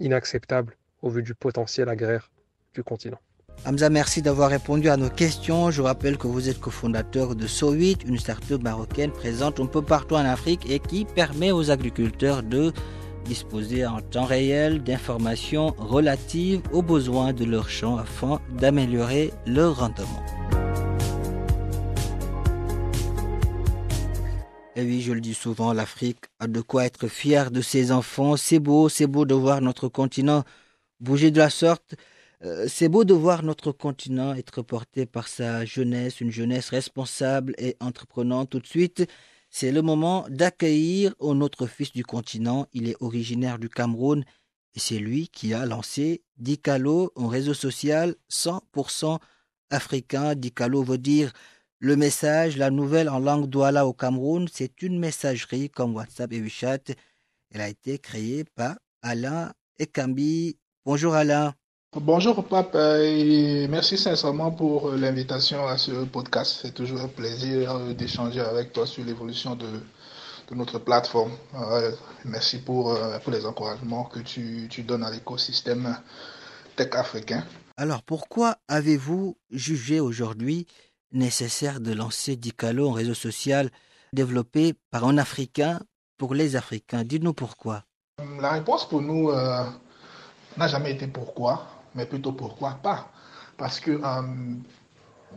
inacceptable 0.00 0.76
au 1.02 1.10
vu 1.10 1.22
du 1.22 1.34
potentiel 1.34 1.88
agraire 1.88 2.30
du 2.74 2.82
continent. 2.82 3.20
Hamza, 3.64 3.88
merci 3.90 4.22
d'avoir 4.22 4.50
répondu 4.50 4.88
à 4.88 4.96
nos 4.96 5.08
questions. 5.08 5.70
Je 5.70 5.82
rappelle 5.82 6.18
que 6.18 6.26
vous 6.26 6.48
êtes 6.48 6.58
cofondateur 6.58 7.36
de 7.36 7.46
So8, 7.46 8.08
une 8.08 8.18
start-up 8.18 8.60
marocaine 8.62 9.12
présente 9.12 9.60
un 9.60 9.66
peu 9.66 9.80
partout 9.80 10.16
en 10.16 10.24
Afrique 10.24 10.68
et 10.68 10.80
qui 10.80 11.04
permet 11.04 11.52
aux 11.52 11.70
agriculteurs 11.70 12.42
de 12.42 12.72
disposer 13.24 13.86
en 13.86 14.00
temps 14.00 14.24
réel 14.24 14.82
d'informations 14.82 15.74
relatives 15.78 16.60
aux 16.72 16.82
besoins 16.82 17.32
de 17.32 17.44
leur 17.44 17.68
champ 17.68 17.96
afin 17.96 18.40
d'améliorer 18.58 19.32
leur 19.46 19.78
rendement. 19.78 20.33
Et 24.76 24.82
oui, 24.82 25.02
je 25.02 25.12
le 25.12 25.20
dis 25.20 25.34
souvent, 25.34 25.72
l'Afrique 25.72 26.24
a 26.40 26.48
de 26.48 26.60
quoi 26.60 26.84
être 26.84 27.06
fière 27.06 27.52
de 27.52 27.60
ses 27.60 27.92
enfants. 27.92 28.36
C'est 28.36 28.58
beau, 28.58 28.88
c'est 28.88 29.06
beau 29.06 29.24
de 29.24 29.34
voir 29.34 29.60
notre 29.60 29.88
continent 29.88 30.42
bouger 30.98 31.30
de 31.30 31.38
la 31.38 31.48
sorte. 31.50 31.94
Euh, 32.42 32.66
c'est 32.68 32.88
beau 32.88 33.04
de 33.04 33.14
voir 33.14 33.44
notre 33.44 33.70
continent 33.70 34.34
être 34.34 34.62
porté 34.62 35.06
par 35.06 35.28
sa 35.28 35.64
jeunesse, 35.64 36.20
une 36.20 36.32
jeunesse 36.32 36.70
responsable 36.70 37.54
et 37.56 37.76
entreprenante 37.78 38.50
tout 38.50 38.58
de 38.58 38.66
suite. 38.66 39.06
C'est 39.48 39.70
le 39.70 39.80
moment 39.80 40.26
d'accueillir 40.28 41.14
un 41.20 41.40
autre 41.40 41.66
fils 41.68 41.92
du 41.92 42.04
continent. 42.04 42.66
Il 42.72 42.88
est 42.88 42.96
originaire 43.00 43.60
du 43.60 43.68
Cameroun 43.68 44.24
et 44.74 44.80
c'est 44.80 44.98
lui 44.98 45.28
qui 45.28 45.54
a 45.54 45.66
lancé 45.66 46.24
Dicalo, 46.36 47.12
un 47.14 47.28
réseau 47.28 47.54
social 47.54 48.16
100% 48.28 49.20
africain. 49.70 50.34
Dicalo 50.34 50.82
veut 50.82 50.98
dire 50.98 51.32
le 51.84 51.96
message, 51.96 52.56
la 52.56 52.70
nouvelle 52.70 53.10
en 53.10 53.18
langue 53.18 53.46
douala 53.46 53.86
au 53.86 53.92
Cameroun. 53.92 54.48
C'est 54.50 54.80
une 54.80 54.98
messagerie 54.98 55.68
comme 55.68 55.94
WhatsApp 55.94 56.32
et 56.32 56.40
WeChat. 56.40 56.94
Elle 57.52 57.60
a 57.60 57.68
été 57.68 57.98
créée 57.98 58.44
par 58.56 58.76
Alain 59.02 59.52
Ekambi. 59.78 60.56
Bonjour 60.86 61.12
Alain. 61.12 61.52
Bonjour 61.94 62.42
Pape 62.42 62.74
et 62.74 63.68
merci 63.68 63.98
sincèrement 63.98 64.50
pour 64.50 64.88
euh, 64.88 64.96
l'invitation 64.96 65.66
à 65.66 65.76
ce 65.76 66.04
podcast. 66.06 66.60
C'est 66.62 66.72
toujours 66.72 67.02
un 67.02 67.08
plaisir 67.08 67.76
euh, 67.76 67.92
d'échanger 67.92 68.40
avec 68.40 68.72
toi 68.72 68.86
sur 68.86 69.04
l'évolution 69.04 69.54
de, 69.54 69.66
notre 70.52 70.78
plateforme. 70.78 71.32
Euh, 71.54 71.92
merci 72.24 72.60
pour, 72.60 72.98
pour 73.22 73.32
les 73.32 73.44
encouragements 73.44 74.04
que 74.04 74.20
tu, 74.20 74.68
tu 74.70 74.84
donnes 74.84 75.04
à 75.04 75.10
l'écosystème 75.10 75.98
tech 76.76 76.88
africain. 76.92 77.44
Alors 77.76 78.02
pourquoi 78.02 78.56
avez-vous 78.68 79.36
jugé 79.50 80.00
aujourd'hui 80.00 80.66
nécessaire 81.14 81.80
de 81.80 81.92
lancer 81.92 82.36
Dicalo, 82.36 82.90
un 82.90 82.94
réseau 82.94 83.14
social 83.14 83.70
développé 84.12 84.74
par 84.90 85.04
un 85.04 85.18
Africain 85.18 85.80
pour 86.18 86.34
les 86.34 86.56
Africains 86.56 87.04
Dites-nous 87.04 87.34
pourquoi. 87.34 87.84
La 88.40 88.50
réponse 88.50 88.88
pour 88.88 89.02
nous 89.02 89.32
n'a 89.32 90.68
jamais 90.68 90.92
été 90.92 91.06
pourquoi 91.06 91.66
mais 91.94 92.06
plutôt 92.06 92.32
pourquoi 92.32 92.78
pas 92.82 93.08
Parce 93.56 93.80
que 93.80 93.92
euh, 93.92 94.22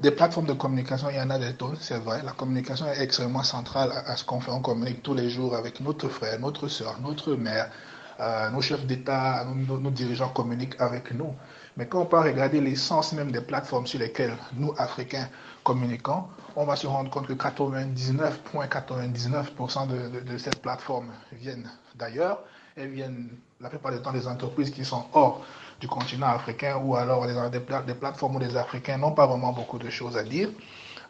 des 0.01 0.11
plateformes 0.11 0.47
de 0.47 0.53
communication, 0.53 1.09
il 1.09 1.17
y 1.17 1.21
en 1.21 1.29
a 1.29 1.39
des 1.39 1.53
tonnes, 1.53 1.77
c'est 1.79 1.99
vrai. 1.99 2.21
La 2.23 2.31
communication 2.31 2.85
est 2.87 3.01
extrêmement 3.01 3.43
centrale 3.43 3.91
à, 4.05 4.15
ce 4.15 4.23
qu'on 4.23 4.39
fait. 4.39 4.51
On 4.51 4.61
communique 4.61 5.03
tous 5.03 5.13
les 5.13 5.29
jours 5.29 5.55
avec 5.55 5.79
notre 5.81 6.07
frère, 6.09 6.39
notre 6.39 6.67
soeur, 6.67 6.99
notre 7.01 7.35
mère. 7.35 7.69
Euh, 8.19 8.49
nos 8.49 8.61
chefs 8.61 8.85
d'État, 8.87 9.45
nos, 9.45 9.91
dirigeants 9.91 10.29
communiquent 10.29 10.79
avec 10.79 11.11
nous. 11.13 11.35
Mais 11.77 11.85
quand 11.85 12.01
on 12.01 12.05
peut 12.07 12.17
regarder 12.17 12.59
l'essence 12.59 13.13
même 13.13 13.31
des 13.31 13.41
plateformes 13.41 13.85
sur 13.85 13.99
lesquelles 13.99 14.35
nous, 14.55 14.73
Africains, 14.79 15.29
communiquons, 15.67 16.23
on 16.55 16.63
va 16.63 16.77
se 16.77 16.87
rendre 16.87 17.09
compte 17.09 17.27
que 17.27 17.33
99,99% 17.33 19.87
de, 19.87 20.21
de, 20.21 20.37
cette 20.37 20.61
plateforme 20.61 21.09
viennent 21.33 21.69
d'ailleurs. 21.95 22.39
Elles 22.77 22.91
viennent 22.91 23.27
la 23.59 23.67
plupart 23.67 23.91
du 23.91 24.01
temps 24.01 24.13
des 24.13 24.29
entreprises 24.29 24.71
qui 24.71 24.85
sont 24.85 25.03
hors 25.11 25.41
du 25.81 25.89
continent 25.89 26.27
africain 26.27 26.77
ou 26.77 26.95
alors 26.95 27.27
des, 27.27 27.35
des 27.85 27.95
plateformes 27.95 28.37
où 28.37 28.39
les 28.39 28.55
Africains 28.55 28.97
n'ont 28.97 29.11
pas 29.11 29.27
vraiment 29.27 29.51
beaucoup 29.51 29.77
de 29.77 29.89
choses 29.89 30.15
à 30.15 30.23
dire. 30.23 30.47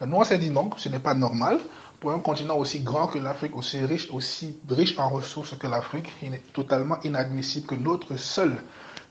Nous, 0.04 0.18
on 0.18 0.24
s'est 0.24 0.40
dit 0.40 0.50
non, 0.50 0.72
ce 0.76 0.90
n'est 0.90 0.98
pas 0.98 1.14
normal. 1.14 1.60
Pour 2.00 2.12
un 2.12 2.20
continent 2.20 2.58
aussi 2.58 2.82
grand 2.82 3.08
que 3.08 3.18
l'Afrique, 3.18 3.56
aussi 3.56 3.80
riche, 3.84 4.08
aussi 4.12 4.58
riche 4.70 4.98
en 5.00 5.10
ressources 5.10 5.58
que 5.58 5.68
l'Afrique, 5.68 6.12
il 6.22 6.34
est 6.34 6.54
totalement 6.54 6.98
inadmissible 7.04 7.66
que 7.68 7.75
notre 7.75 8.18
seul 8.18 8.58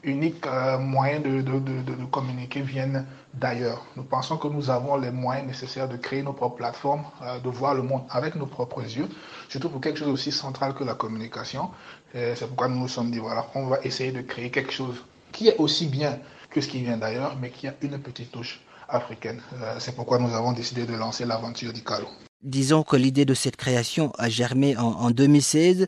unique 0.04 0.46
euh, 0.46 0.78
moyen 0.78 1.18
de, 1.18 1.40
de, 1.40 1.58
de, 1.58 2.04
communiquer 2.04 2.60
vienne 2.60 3.04
d'ailleurs. 3.34 3.84
Nous 3.96 4.04
pensons 4.04 4.36
que 4.36 4.46
nous 4.46 4.70
avons 4.70 4.96
les 4.96 5.10
moyens 5.10 5.48
nécessaires 5.48 5.88
de 5.88 5.96
créer 5.96 6.22
nos 6.22 6.32
propres 6.32 6.56
plateformes, 6.56 7.04
euh, 7.22 7.40
de 7.40 7.48
voir 7.48 7.74
le 7.74 7.82
monde 7.82 8.04
avec 8.10 8.36
nos 8.36 8.46
propres 8.46 8.82
yeux, 8.82 9.08
surtout 9.48 9.68
pour 9.68 9.80
quelque 9.80 9.98
chose 9.98 10.08
aussi 10.08 10.30
central 10.30 10.74
que 10.74 10.84
la 10.84 10.94
communication. 10.94 11.70
C'est 12.14 12.46
pourquoi 12.46 12.68
nous 12.68 12.78
nous 12.78 12.88
sommes 12.88 13.10
dit, 13.10 13.18
voilà, 13.18 13.46
on 13.54 13.66
va 13.66 13.78
essayer 13.82 14.10
de 14.10 14.22
créer 14.22 14.50
quelque 14.50 14.72
chose 14.72 15.04
qui 15.32 15.48
est 15.48 15.56
aussi 15.58 15.86
bien 15.86 16.18
que 16.48 16.62
ce 16.62 16.68
qui 16.68 16.80
vient 16.82 16.96
d'ailleurs, 16.96 17.36
mais 17.38 17.50
qui 17.50 17.68
a 17.68 17.74
une 17.82 17.98
petite 17.98 18.32
touche 18.32 18.60
africaine. 18.88 19.42
Euh, 19.60 19.76
c'est 19.78 19.94
pourquoi 19.94 20.18
nous 20.18 20.34
avons 20.34 20.52
décidé 20.52 20.86
de 20.86 20.94
lancer 20.94 21.24
l'aventure 21.24 21.72
d'Icalo. 21.72 22.06
Disons 22.42 22.82
que 22.82 22.96
l'idée 22.96 23.24
de 23.24 23.34
cette 23.34 23.56
création 23.56 24.12
a 24.18 24.28
germé 24.28 24.76
en, 24.76 25.10
2016. 25.10 25.86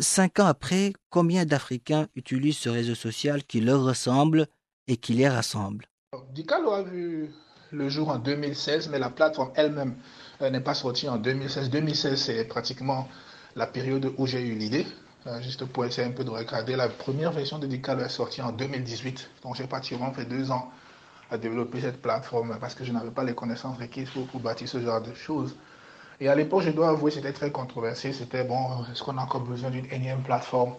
Cinq 0.00 0.40
ans 0.40 0.46
après, 0.46 0.92
combien 1.10 1.44
d'Africains 1.44 2.08
utilisent 2.14 2.58
ce 2.58 2.68
réseau 2.68 2.94
social 2.94 3.44
qui 3.44 3.60
leur 3.60 3.84
ressemble 3.84 4.46
et 4.88 4.96
qui 4.96 5.12
les 5.12 5.28
rassemble? 5.28 5.86
Dicalo 6.32 6.72
a 6.72 6.82
vu 6.82 7.30
le 7.70 7.88
jour 7.88 8.08
en 8.08 8.18
2016, 8.18 8.88
mais 8.88 8.98
la 8.98 9.10
plateforme 9.10 9.50
elle-même 9.56 9.96
euh, 10.40 10.50
n'est 10.50 10.60
pas 10.60 10.74
sortie 10.74 11.08
en 11.08 11.16
2016. 11.16 11.70
2016, 11.70 12.20
c'est 12.20 12.44
pratiquement 12.44 13.08
la 13.56 13.66
période 13.66 14.12
où 14.16 14.26
j'ai 14.26 14.42
eu 14.42 14.54
l'idée. 14.54 14.86
Euh, 15.26 15.40
juste 15.40 15.64
pour 15.64 15.84
essayer 15.84 16.06
un 16.06 16.12
peu 16.12 16.24
de 16.24 16.30
regarder, 16.30 16.76
la 16.76 16.88
première 16.88 17.32
version 17.32 17.58
de 17.58 17.66
Dicalo 17.66 18.02
est 18.02 18.08
sortie 18.08 18.42
en 18.42 18.52
2018. 18.52 19.30
Donc 19.42 19.56
j'ai 19.56 19.66
pratiquement 19.66 20.12
fait 20.12 20.24
deux 20.24 20.50
ans 20.50 20.70
à 21.30 21.38
développer 21.38 21.80
cette 21.80 22.00
plateforme 22.02 22.58
parce 22.60 22.74
que 22.74 22.84
je 22.84 22.92
n'avais 22.92 23.10
pas 23.10 23.24
les 23.24 23.34
connaissances 23.34 23.78
requises 23.78 24.10
pour, 24.10 24.40
bâtir 24.40 24.68
ce 24.68 24.80
genre 24.80 25.00
de 25.00 25.14
choses. 25.14 25.56
Et 26.20 26.28
à 26.28 26.34
l'époque, 26.34 26.62
je 26.62 26.70
dois 26.70 26.90
avouer, 26.90 27.10
c'était 27.10 27.32
très 27.32 27.50
controversé. 27.50 28.12
C'était 28.12 28.44
bon, 28.44 28.84
est-ce 28.90 29.02
qu'on 29.02 29.18
a 29.18 29.22
encore 29.22 29.42
besoin 29.42 29.70
d'une 29.70 29.86
énième 29.90 30.22
plateforme? 30.22 30.74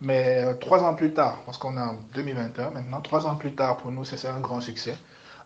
Mais 0.00 0.44
euh, 0.44 0.54
trois 0.54 0.82
ans 0.84 0.94
plus 0.94 1.12
tard, 1.12 1.42
parce 1.44 1.58
qu'on 1.58 1.76
est 1.76 1.80
en 1.80 1.96
2021 2.14 2.70
maintenant, 2.70 3.00
trois 3.00 3.26
ans 3.26 3.34
plus 3.34 3.54
tard, 3.54 3.78
pour 3.78 3.90
nous, 3.90 4.04
c'est 4.04 4.28
un 4.28 4.40
grand 4.40 4.60
succès. 4.60 4.96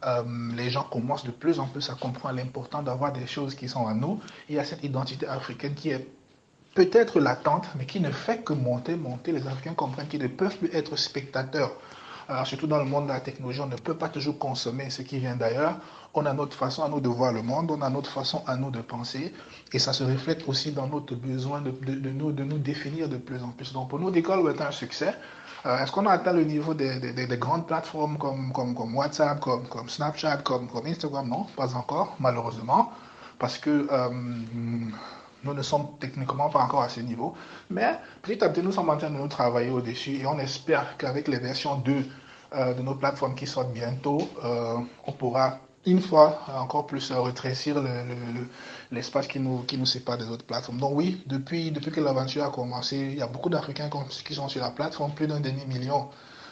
Euh, 0.05 0.23
les 0.57 0.69
gens 0.69 0.83
commencent 0.83 1.25
de 1.25 1.31
plus 1.31 1.59
en 1.61 1.67
plus 1.67 1.89
à 1.91 1.95
comprendre 1.95 2.37
l'important 2.37 2.83
d'avoir 2.83 3.13
des 3.13 3.27
choses 3.27 3.55
qui 3.55 3.69
sont 3.69 3.87
à 3.87 3.95
nous. 3.95 4.21
Il 4.49 4.57
y 4.57 4.59
a 4.59 4.65
cette 4.65 4.85
identité 4.85 5.27
africaine 5.27 5.75
qui 5.75 5.91
est 5.91 6.07
peut-être 6.75 7.21
latente, 7.21 7.67
mais 7.77 7.87
qui 7.87 8.01
ne 8.01 8.11
fait 8.11 8.43
que 8.43 8.53
monter, 8.53 8.97
monter. 8.97 9.33
Les 9.33 9.47
Africains 9.47 9.75
comprennent 9.75 10.09
qu'ils 10.09 10.23
ne 10.23 10.29
peuvent 10.29 10.57
plus 10.57 10.71
être 10.75 10.97
spectateurs. 10.97 11.73
Alors, 12.29 12.47
surtout 12.47 12.67
dans 12.67 12.79
le 12.79 12.85
monde 12.85 13.05
de 13.07 13.13
la 13.13 13.21
technologie, 13.21 13.61
on 13.61 13.67
ne 13.67 13.77
peut 13.77 13.97
pas 13.97 14.09
toujours 14.09 14.39
consommer 14.39 14.91
ce 14.91 15.03
qui 15.03 15.19
vient 15.19 15.37
d'ailleurs. 15.37 15.77
On 16.15 16.27
a 16.27 16.33
notre 16.33 16.57
façon 16.57 16.83
à 16.83 16.89
nous 16.89 17.01
de 17.01 17.09
voir 17.09 17.33
le 17.33 17.43
monde, 17.43 17.71
on 17.71 17.81
a 17.83 17.91
notre 17.91 18.11
façon 18.11 18.43
à 18.47 18.57
nous 18.57 18.71
de 18.71 18.81
penser, 18.81 19.33
et 19.73 19.79
ça 19.79 19.93
se 19.93 20.05
reflète 20.05 20.47
aussi 20.47 20.73
dans 20.73 20.87
notre 20.87 21.15
besoin 21.15 21.61
de, 21.61 21.71
de, 21.71 22.11
nous, 22.11 22.33
de 22.33 22.45
nous 22.45 22.59
définir 22.59 23.09
de 23.09 23.17
plus 23.17 23.43
en 23.43 23.49
plus. 23.49 23.73
Donc, 23.73 23.89
pour 23.89 23.99
nous, 23.99 24.11
l'école 24.11 24.49
est 24.55 24.61
un 24.61 24.71
succès. 24.71 25.15
Euh, 25.65 25.79
est-ce 25.79 25.93
qu'on 25.93 26.07
a 26.07 26.13
atteint 26.13 26.33
le 26.33 26.45
niveau 26.45 26.75
des, 26.75 26.99
des, 26.99 27.39
grandes 27.39 27.67
plateformes 27.67 28.19
comme, 28.19 28.53
comme, 28.53 28.75
comme 28.75 28.95
WhatsApp, 28.95 29.41
comme, 29.41 29.67
comme 29.69 29.89
Snapchat, 29.89 30.39
comme, 30.39 30.69
comme 30.69 30.87
Instagram? 30.87 31.29
Non, 31.29 31.47
pas 31.57 31.75
encore, 31.77 32.17
malheureusement, 32.19 32.93
parce 33.39 33.59
que 33.59 33.87
euh, 33.91 34.09
nous 35.45 35.55
ne 35.55 35.63
sommes 35.63 35.89
techniquement 36.01 36.49
pas 36.51 36.61
encore 36.61 36.83
à 36.83 36.89
ce 36.89 37.01
niveau, 37.01 37.35
mais 37.71 37.99
petit 38.23 38.43
à 38.43 38.49
petit, 38.49 38.63
nous 38.63 38.73
sommes 38.73 38.91
en 38.91 38.97
train 38.97 39.11
de 39.11 39.17
nous 39.17 39.29
travailler 39.29 39.71
au-dessus 39.71 40.17
et 40.17 40.27
on 40.27 40.39
espère 40.39 40.97
qu'avec 40.97 41.29
les 41.29 41.39
versions 41.39 41.77
2 41.77 42.07
euh, 42.55 42.75
de 42.75 42.83
nos 42.83 42.95
plateformes 42.95 43.35
qui 43.35 43.47
sortent 43.47 43.73
bientôt, 43.73 44.29
euh, 44.45 44.77
on 45.07 45.13
pourra 45.13 45.59
une 45.85 46.01
fois 46.01 46.41
encore 46.55 46.87
plus 46.87 47.11
rétrécir 47.11 47.83
l'espace 48.93 49.27
qui, 49.27 49.41
nous, 49.41 49.63
qui 49.65 49.77
nous 49.77 49.87
sépare 49.87 50.17
des 50.17 50.29
autres 50.29 50.45
plateformes. 50.45 50.79
Donc 50.79 50.93
oui, 50.95 51.23
depuis, 51.27 51.73
depuis 51.73 51.91
que 51.91 52.01
l'aventure 52.01 52.45
a 52.45 52.51
commencé, 52.51 52.97
il 52.97 53.19
y 53.19 53.23
a 53.23 53.27
beaucoup 53.27 53.49
d'Africains 53.49 53.91
qui 54.25 54.35
sont 54.35 54.49
sur 54.49 54.61
la 54.61 54.71
plateforme, 54.71 55.13
plus 55.13 55.27
d'un 55.27 55.41
demi-million 55.41 56.09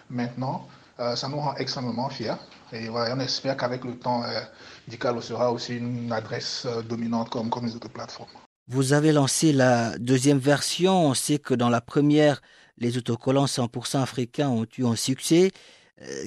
maintenant. 0.09 0.67
Euh, 1.01 1.17
ça 1.17 1.29
nous 1.29 1.39
rend 1.39 1.55
extrêmement 1.55 2.11
fiers. 2.11 2.35
Et 2.73 2.89
on 2.91 3.21
espère 3.21 3.57
qu'avec 3.57 3.85
le 3.85 3.99
temps, 3.99 4.23
euh, 4.23 4.41
Dicalo 4.87 5.21
sera 5.21 5.51
aussi 5.51 5.77
une 5.77 6.13
adresse 6.13 6.67
euh, 6.67 6.83
dominante 6.83 7.31
comme, 7.31 7.49
comme 7.49 7.65
les 7.67 7.75
autres 7.75 7.89
plateformes. 7.89 8.29
Vous 8.73 8.93
avez 8.93 9.11
lancé 9.11 9.53
la 9.53 9.99
deuxième 9.99 10.39
version. 10.39 11.07
On 11.09 11.15
sait 11.15 11.41
que 11.41 11.55
dans 11.55 11.71
la 11.71 11.81
première, 11.81 12.41
les 12.79 12.97
autocollants 12.99 13.47
100% 13.47 14.01
africains 14.01 14.49
ont 14.49 14.65
eu 14.79 14.87
un 14.87 14.95
succès. 14.95 15.51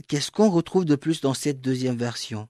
Qu'est-ce 0.09 0.29
qu'on 0.29 0.49
retrouve 0.49 0.83
de 0.83 0.97
plus 0.97 1.21
dans 1.21 1.33
cette 1.33 1.61
deuxième 1.61 1.95
version? 1.95 2.49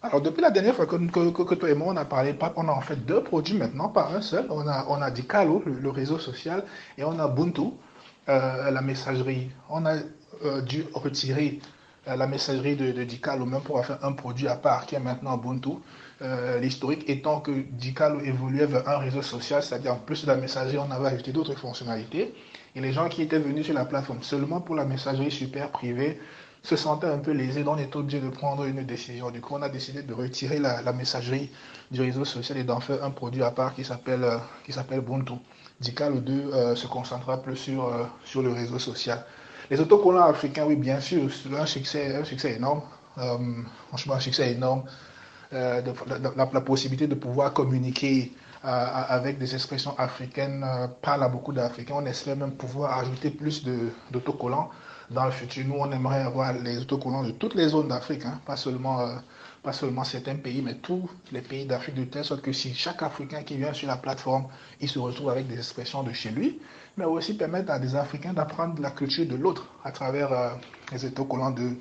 Alors, 0.00 0.22
depuis 0.22 0.42
la 0.42 0.52
dernière 0.52 0.76
fois 0.76 0.86
que, 0.86 1.54
toi 1.54 1.68
et 1.68 1.74
moi 1.74 1.88
on 1.92 1.96
a 1.96 2.04
parlé, 2.04 2.36
on 2.54 2.68
a 2.68 2.72
en 2.72 2.80
fait 2.80 3.04
deux 3.04 3.20
produits 3.20 3.58
maintenant, 3.58 3.88
pas 3.88 4.10
un 4.14 4.22
seul. 4.22 4.46
On 4.48 4.68
a, 4.68 4.86
on 4.88 5.02
a 5.02 5.10
Dicalo, 5.10 5.60
le, 5.66 5.90
réseau 5.90 6.20
social, 6.20 6.64
et 6.96 7.02
on 7.02 7.18
a 7.18 7.26
Ubuntu, 7.28 7.72
la 8.28 8.80
messagerie. 8.80 9.50
On 9.68 9.86
a 9.86 9.96
euh, 10.44 10.62
dû 10.62 10.86
retirer 10.94 11.58
euh, 11.58 11.79
la 12.06 12.26
messagerie 12.26 12.76
de, 12.76 13.04
Dicalo 13.04 13.44
même 13.44 13.60
pour 13.60 13.84
faire 13.84 13.98
un 14.02 14.12
produit 14.12 14.48
à 14.48 14.56
part 14.56 14.86
qui 14.86 14.94
est 14.94 15.00
maintenant 15.00 15.36
Ubuntu. 15.36 15.70
Euh, 16.22 16.58
l'historique 16.58 17.08
étant 17.08 17.40
que 17.40 17.50
Dicalo 17.50 18.20
évoluait 18.20 18.66
vers 18.66 18.86
un 18.88 18.98
réseau 18.98 19.22
social, 19.22 19.62
c'est-à-dire 19.62 19.94
en 19.94 19.98
plus 19.98 20.22
de 20.22 20.26
la 20.26 20.36
messagerie, 20.36 20.78
on 20.78 20.90
avait 20.90 21.08
ajouté 21.08 21.32
d'autres 21.32 21.54
fonctionnalités. 21.54 22.34
Et 22.74 22.80
les 22.80 22.92
gens 22.92 23.08
qui 23.08 23.22
étaient 23.22 23.38
venus 23.38 23.66
sur 23.66 23.74
la 23.74 23.84
plateforme 23.84 24.22
seulement 24.22 24.60
pour 24.60 24.74
la 24.74 24.84
messagerie 24.84 25.30
super 25.30 25.70
privée 25.70 26.20
se 26.62 26.76
sentaient 26.76 27.06
un 27.06 27.18
peu 27.18 27.30
lésés, 27.30 27.64
donc 27.64 27.76
on 27.76 27.80
était 27.80 27.96
obligé 27.96 28.20
de 28.20 28.28
prendre 28.28 28.64
une 28.64 28.82
décision. 28.84 29.30
Du 29.30 29.40
coup, 29.40 29.54
on 29.54 29.62
a 29.62 29.70
décidé 29.70 30.02
de 30.02 30.12
retirer 30.12 30.58
la, 30.58 30.92
messagerie 30.92 31.50
du 31.90 32.02
réseau 32.02 32.26
social 32.26 32.58
et 32.58 32.64
d'en 32.64 32.80
faire 32.80 33.02
un 33.02 33.10
produit 33.10 33.42
à 33.42 33.50
part 33.50 33.74
qui 33.74 33.82
s'appelle 33.82 34.26
s'appelle 34.68 34.98
Ubuntu. 34.98 35.32
Dicalo 35.80 36.20
2 36.20 36.74
se 36.74 36.86
concentrera 36.86 37.40
plus 37.40 37.56
sur, 37.56 37.90
sur 38.26 38.42
le 38.42 38.52
réseau 38.52 38.78
social. 38.78 39.24
Les 39.70 39.80
autocollants 39.80 40.26
africains, 40.26 40.66
oui, 40.66 40.74
bien 40.74 41.00
sûr, 41.00 41.30
c'est 41.32 41.56
un 41.56 41.64
succès, 41.64 42.16
un 42.16 42.24
succès 42.24 42.56
énorme. 42.56 42.82
Euh, 43.18 43.38
franchement, 43.88 44.14
un 44.14 44.20
succès 44.20 44.52
énorme. 44.52 44.82
Euh, 45.52 45.80
la, 46.36 46.60
possibilité 46.60 47.06
de 47.06 47.14
pouvoir 47.14 47.52
communiquer 47.52 48.32
euh, 48.64 48.68
avec 48.68 49.38
des 49.38 49.54
expressions 49.54 49.96
africaines 49.98 50.64
parle 51.02 51.22
à 51.22 51.28
beaucoup 51.28 51.52
d'Africains. 51.52 51.94
On 51.96 52.06
espère 52.06 52.36
même 52.36 52.52
pouvoir 52.52 52.98
ajouter 52.98 53.30
plus 53.30 53.64
d'autocollants 54.10 54.70
dans 55.10 55.24
le 55.24 55.30
futur. 55.30 55.64
Nous, 55.66 55.76
on 55.78 55.90
aimerait 55.92 56.22
avoir 56.22 56.52
les 56.52 56.78
autocollants 56.78 57.22
de 57.22 57.30
toutes 57.30 57.54
les 57.54 57.68
zones 57.68 57.88
d'Afrique, 57.88 58.24
hein, 58.26 58.40
pas 58.44 58.56
seulement 58.56 59.08
pas 59.62 59.72
seulement 59.72 60.04
certains 60.04 60.36
pays, 60.36 60.62
mais 60.62 60.76
tous 60.76 61.08
les 61.32 61.42
pays 61.42 61.66
d'Afrique 61.66 61.94
de 61.94 62.04
telle 62.04 62.24
sorte 62.24 62.40
que 62.40 62.52
si 62.52 62.74
chaque 62.74 63.02
Africain 63.02 63.42
qui 63.42 63.56
vient 63.56 63.72
sur 63.72 63.88
la 63.88 63.96
plateforme, 63.96 64.46
il 64.80 64.88
se 64.88 64.98
retrouve 64.98 65.30
avec 65.30 65.48
des 65.48 65.58
expressions 65.58 66.02
de 66.02 66.12
chez 66.12 66.30
lui, 66.30 66.60
mais 66.96 67.04
aussi 67.04 67.34
permettre 67.34 67.70
à 67.70 67.78
des 67.78 67.94
Africains 67.94 68.32
d'apprendre 68.32 68.80
la 68.80 68.90
culture 68.90 69.26
de 69.26 69.36
l'autre 69.36 69.68
à 69.84 69.92
travers 69.92 70.32
euh, 70.32 70.50
les 70.92 71.04
autocollants 71.04 71.50
de, 71.50 71.72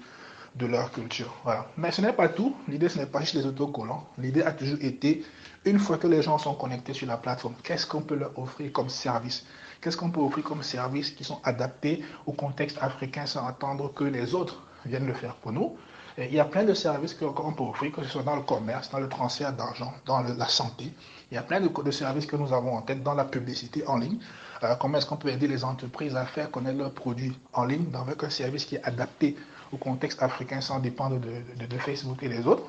de 0.55 0.65
leur 0.65 0.91
culture. 0.91 1.33
Voilà. 1.43 1.67
Mais 1.77 1.91
ce 1.91 2.01
n'est 2.01 2.13
pas 2.13 2.27
tout. 2.27 2.53
L'idée, 2.67 2.89
ce 2.89 2.99
n'est 2.99 3.05
pas 3.05 3.21
juste 3.21 3.35
les 3.35 3.45
autocollants. 3.45 4.07
L'idée 4.17 4.41
a 4.43 4.51
toujours 4.51 4.79
été, 4.81 5.23
une 5.63 5.79
fois 5.79 5.97
que 5.97 6.07
les 6.07 6.21
gens 6.21 6.37
sont 6.37 6.55
connectés 6.55 6.93
sur 6.93 7.07
la 7.07 7.17
plateforme, 7.17 7.55
qu'est-ce 7.63 7.87
qu'on 7.87 8.01
peut 8.01 8.15
leur 8.15 8.37
offrir 8.37 8.71
comme 8.73 8.89
service? 8.89 9.45
Qu'est-ce 9.79 9.95
qu'on 9.95 10.11
peut 10.11 10.19
offrir 10.19 10.43
comme 10.43 10.63
service 10.63 11.11
qui 11.11 11.23
sont 11.23 11.39
adaptés 11.45 12.03
au 12.25 12.33
contexte 12.33 12.77
africain 12.81 13.25
sans 13.25 13.47
attendre 13.47 13.93
que 13.93 14.03
les 14.03 14.35
autres 14.35 14.61
viennent 14.85 15.07
le 15.07 15.13
faire 15.13 15.35
pour 15.35 15.53
nous? 15.53 15.77
Il 16.25 16.33
y 16.33 16.39
a 16.39 16.45
plein 16.45 16.63
de 16.63 16.73
services 16.73 17.13
qu'on 17.13 17.53
peut 17.53 17.63
offrir, 17.63 17.91
que 17.91 18.03
ce 18.03 18.09
soit 18.09 18.23
dans 18.23 18.35
le 18.35 18.41
commerce, 18.41 18.89
dans 18.89 18.99
le 18.99 19.07
transfert 19.07 19.53
d'argent, 19.53 19.93
dans 20.05 20.21
la 20.21 20.47
santé. 20.47 20.91
Il 21.31 21.35
y 21.35 21.37
a 21.37 21.43
plein 21.43 21.61
de, 21.61 21.91
services 21.91 22.25
que 22.25 22.35
nous 22.35 22.51
avons 22.53 22.75
en 22.75 22.81
tête 22.81 23.03
dans 23.03 23.13
la 23.13 23.25
publicité 23.25 23.85
en 23.87 23.97
ligne. 23.97 24.17
Euh, 24.63 24.75
comment 24.75 24.97
est-ce 24.97 25.05
qu'on 25.05 25.17
peut 25.17 25.29
aider 25.29 25.47
les 25.47 25.63
entreprises 25.63 26.15
à 26.15 26.25
faire 26.25 26.51
connaître 26.51 26.77
leurs 26.77 26.91
produits 26.93 27.37
en 27.53 27.65
ligne 27.65 27.85
avec 27.93 28.23
un 28.23 28.29
service 28.29 28.65
qui 28.65 28.75
est 28.75 28.83
adapté 28.83 29.37
au 29.71 29.77
contexte 29.77 30.21
africain 30.21 30.59
sans 30.61 30.79
dépendre 30.79 31.19
de, 31.19 31.77
Facebook 31.77 32.21
et 32.23 32.29
des 32.29 32.45
autres? 32.47 32.63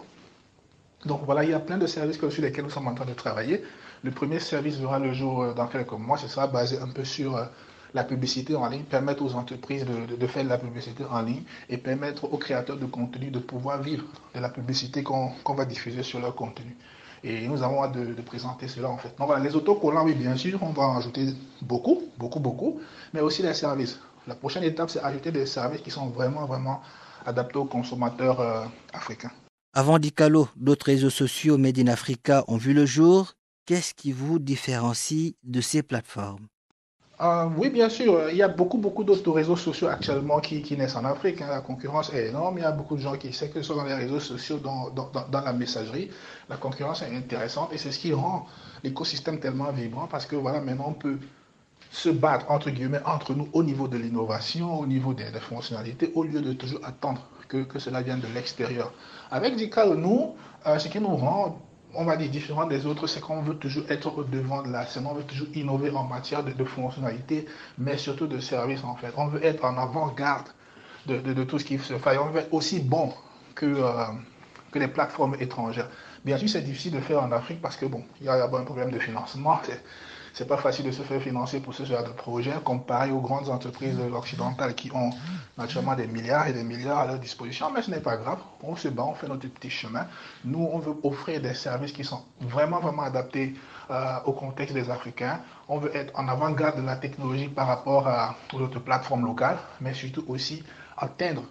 Donc 1.06 1.22
voilà, 1.24 1.42
il 1.44 1.50
y 1.50 1.54
a 1.54 1.60
plein 1.60 1.78
de 1.78 1.86
services 1.86 2.18
sur 2.18 2.42
lesquels 2.42 2.64
nous 2.64 2.70
sommes 2.70 2.88
en 2.88 2.94
train 2.94 3.06
de 3.06 3.14
travailler. 3.14 3.64
Le 4.04 4.10
premier 4.10 4.38
service 4.38 4.76
verra 4.76 4.98
le 4.98 5.12
jour 5.12 5.42
euh, 5.42 5.54
dans 5.54 5.66
quelques 5.66 5.92
mois. 5.92 6.18
Ce 6.18 6.28
sera 6.28 6.46
basé 6.46 6.78
un 6.78 6.88
peu 6.88 7.04
sur 7.04 7.36
euh, 7.36 7.44
la 7.94 8.05
publicité 8.05 8.55
en 8.55 8.68
ligne, 8.68 8.85
permettre 8.85 9.22
aux 9.22 9.35
entreprises 9.35 9.85
de, 9.85 10.26
faire 10.26 10.44
de 10.44 10.48
la 10.48 10.59
publicité 10.59 11.05
en 11.11 11.22
ligne 11.22 11.42
et 11.68 11.76
permettre 11.76 12.24
aux 12.33 12.38
créateurs 12.38 12.76
de 12.76 12.87
contenu 12.87 13.31
de 13.31 13.38
pouvoir 13.38 13.83
vivre 13.83 14.05
de 14.35 14.40
la 14.40 14.48
publicité 14.48 15.03
qu'on 15.03 15.55
va 15.55 15.64
diffuser 15.64 16.03
sur 16.03 16.20
leur 16.20 16.35
contenu. 16.35 16.76
Et 17.22 17.46
nous 17.46 17.62
avons 17.62 17.83
hâte 17.85 17.92
de, 17.92 18.22
présenter 18.22 18.66
cela 18.68 18.88
en 18.88 18.96
fait. 18.96 19.14
Donc 19.18 19.26
voilà, 19.26 19.44
les 19.44 19.55
autocollants, 19.55 20.05
oui, 20.05 20.14
bien 20.14 20.37
sûr, 20.37 20.59
on 20.62 20.70
va 20.70 20.85
en 20.85 20.96
ajouter 20.96 21.35
beaucoup, 21.62 22.03
beaucoup, 22.18 22.40
beaucoup, 22.40 22.81
mais 23.12 23.20
aussi 23.20 23.42
les 23.42 23.55
services. 23.55 23.98
La 24.26 24.35
prochaine 24.35 24.64
étape, 24.64 24.90
c'est 24.90 25.03
ajouter 25.03 25.31
des 25.31 25.46
services 25.46 25.83
qui 25.83 25.90
sont 25.90 26.09
vraiment, 26.09 26.46
vraiment 26.46 26.81
adaptés 27.26 27.59
aux 27.59 27.64
consommateurs 27.66 28.40
euh, 28.40 28.64
africains. 28.92 29.33
Avant 29.74 29.98
Dicalo, 29.98 30.48
d'autres 30.57 30.87
réseaux 30.87 31.11
sociaux 31.11 31.59
Made 31.59 31.79
in 31.79 31.87
Africa 31.88 32.44
ont 32.48 32.57
vu 32.57 32.72
le 32.72 32.87
jour. 32.87 33.35
Qu'est-ce 33.66 33.94
qui 33.94 34.12
vous 34.12 34.38
différencie 34.38 35.35
de 35.44 35.61
ces 35.61 35.83
plateformes? 35.83 36.46
Euh, 37.22 37.48
oui, 37.56 37.68
bien 37.68 37.90
sûr. 37.90 38.30
Il 38.30 38.37
y 38.37 38.42
a 38.42 38.48
beaucoup, 38.48 38.78
beaucoup 38.78 39.04
d'autres 39.04 39.30
réseaux 39.30 39.56
sociaux 39.56 39.88
actuellement 39.88 40.40
qui, 40.40 40.76
naissent 40.76 40.96
en 40.96 41.04
Afrique. 41.04 41.42
Hein. 41.42 41.48
La 41.50 41.61
concurrence 41.61 42.12
est 42.14 42.28
énorme. 42.28 42.59
Il 42.59 42.62
y 42.62 42.64
a 42.64 42.72
beaucoup 42.72 42.96
de 42.96 43.02
gens 43.02 43.16
qui 43.16 43.33
savent 43.35 43.50
que 43.50 43.61
ce 43.61 43.74
dans 43.74 43.85
les 43.85 43.94
réseaux 43.94 44.20
sociaux, 44.20 44.59
dans, 44.59 44.90
la 45.33 45.52
messagerie. 45.52 46.11
La 46.48 46.56
concurrence 46.56 47.02
est 47.02 47.14
intéressante 47.14 47.72
et 47.74 47.78
c'est 47.78 47.92
ce 47.92 47.98
qui 47.98 48.14
rend 48.14 48.46
l'écosystème 48.83 49.38
tellement 49.38 49.70
vibrant 49.70 50.06
parce 50.06 50.24
que 50.24 50.37
voilà, 50.37 50.61
maintenant 50.61 50.87
on 50.88 50.94
peut 50.94 51.18
se 51.90 52.09
battre 52.09 52.50
entre 52.50 52.70
guillemets 52.70 53.00
entre 53.04 53.35
nous 53.35 53.48
au 53.52 53.62
niveau 53.62 53.87
de 53.87 53.98
l'innovation, 53.98 54.78
au 54.78 54.87
niveau 54.87 55.12
des, 55.12 55.24
fonctionnalités, 55.40 56.12
au 56.14 56.22
lieu 56.24 56.40
de 56.40 56.54
toujours 56.54 56.80
attendre 56.85 57.26
que, 57.48 57.64
que 57.64 57.78
cela 57.78 58.00
vienne 58.00 58.20
de 58.20 58.28
l'extérieur. 58.35 58.92
Avec 59.30 59.56
Dical, 59.56 59.94
nous, 59.94 60.35
euh, 60.66 60.78
ce 60.78 60.88
qui 60.88 61.00
nous 61.00 61.16
rend 61.16 61.61
on 61.94 62.05
va 62.05 62.16
dire, 62.16 62.31
différent 62.31 62.66
des 62.66 62.87
autres, 62.87 63.07
c'est 63.07 63.20
qu'on 63.20 63.42
veut 63.42 63.57
toujours 63.57 63.85
être 63.88 64.18
au 64.18 64.24
devant 64.24 64.62
de 64.62 64.70
la 64.70 64.87
scène, 64.87 65.07
on 65.07 65.14
veut 65.14 65.24
toujours 65.24 65.48
innover 65.55 65.90
en 65.90 66.05
matière 66.05 66.44
de, 66.44 66.64
fonctionnalités, 66.64 67.46
mais 67.79 67.98
surtout 67.98 68.26
de 68.26 68.38
services 68.38 68.85
en 68.85 68.96
fait. 68.96 69.12
On 69.16 69.26
veut 69.26 69.44
être 69.44 69.64
en 69.64 69.76
avant-garde 69.76 70.48
de, 71.07 71.44
tout 71.44 71.59
ce 71.59 71.64
qui 71.64 71.79
se 71.79 71.98
fait. 71.98 72.18
On 72.18 72.26
veut 72.26 72.40
être 72.40 72.55
aussi 72.55 72.81
bon 72.81 73.12
que, 73.55 73.66
euh, 73.66 74.05
que 74.70 74.79
les 74.79 74.88
plateformes 74.88 75.37
étrangères. 75.40 75.88
Bien 76.24 76.37
sûr, 76.37 76.48
c'est 76.48 76.62
difficile 76.62 76.92
de 76.92 77.00
faire 77.00 77.22
en 77.22 77.33
Afrique 77.33 77.61
parce 77.61 77.76
que, 77.76 77.87
bon, 77.87 78.05
il 78.20 78.26
y 78.26 78.29
a 78.29 78.44
un 78.44 78.64
problème 78.64 78.90
de 78.90 78.98
financement 78.98 79.61
c'est 80.34 80.46
pas 80.46 80.56
facile 80.56 80.86
de 80.86 80.90
se 80.90 81.02
faire 81.02 81.20
financer 81.20 81.60
pour 81.60 81.74
ce 81.74 81.84
genre 81.84 82.04
de 82.04 82.10
projet 82.10 82.52
comparé 82.64 83.10
aux 83.10 83.20
grandes 83.20 83.48
entreprises 83.48 83.98
occidentales 84.14 84.74
qui 84.74 84.90
ont 84.92 85.10
naturellement 85.58 85.94
des 85.94 86.06
milliards 86.06 86.46
et 86.48 86.52
des 86.52 86.62
milliards 86.62 87.00
à 87.00 87.06
leur 87.06 87.18
disposition, 87.18 87.70
mais 87.70 87.82
ce 87.82 87.90
n'est 87.90 88.00
pas 88.00 88.16
grave. 88.16 88.38
On 88.62 88.76
se 88.76 88.88
bat, 88.88 89.04
on 89.04 89.14
fait 89.14 89.28
notre 89.28 89.48
petit 89.48 89.70
chemin. 89.70 90.06
Nous, 90.44 90.68
on 90.72 90.78
veut 90.78 90.94
offrir 91.02 91.40
des 91.40 91.54
services 91.54 91.92
qui 91.92 92.04
sont 92.04 92.22
vraiment, 92.40 92.80
vraiment 92.80 93.02
adaptés 93.02 93.54
euh, 93.90 94.18
au 94.24 94.32
contexte 94.32 94.74
des 94.74 94.90
Africains. 94.90 95.40
On 95.68 95.78
veut 95.78 95.94
être 95.94 96.18
en 96.18 96.28
avant-garde 96.28 96.80
de 96.80 96.86
la 96.86 96.96
technologie 96.96 97.48
par 97.48 97.66
rapport 97.66 98.06
à, 98.06 98.36
aux 98.52 98.60
autres 98.60 98.80
plateformes 98.80 99.24
locales, 99.24 99.58
mais 99.80 99.94
surtout 99.94 100.24
aussi 100.28 100.62
atteindre 100.96 101.42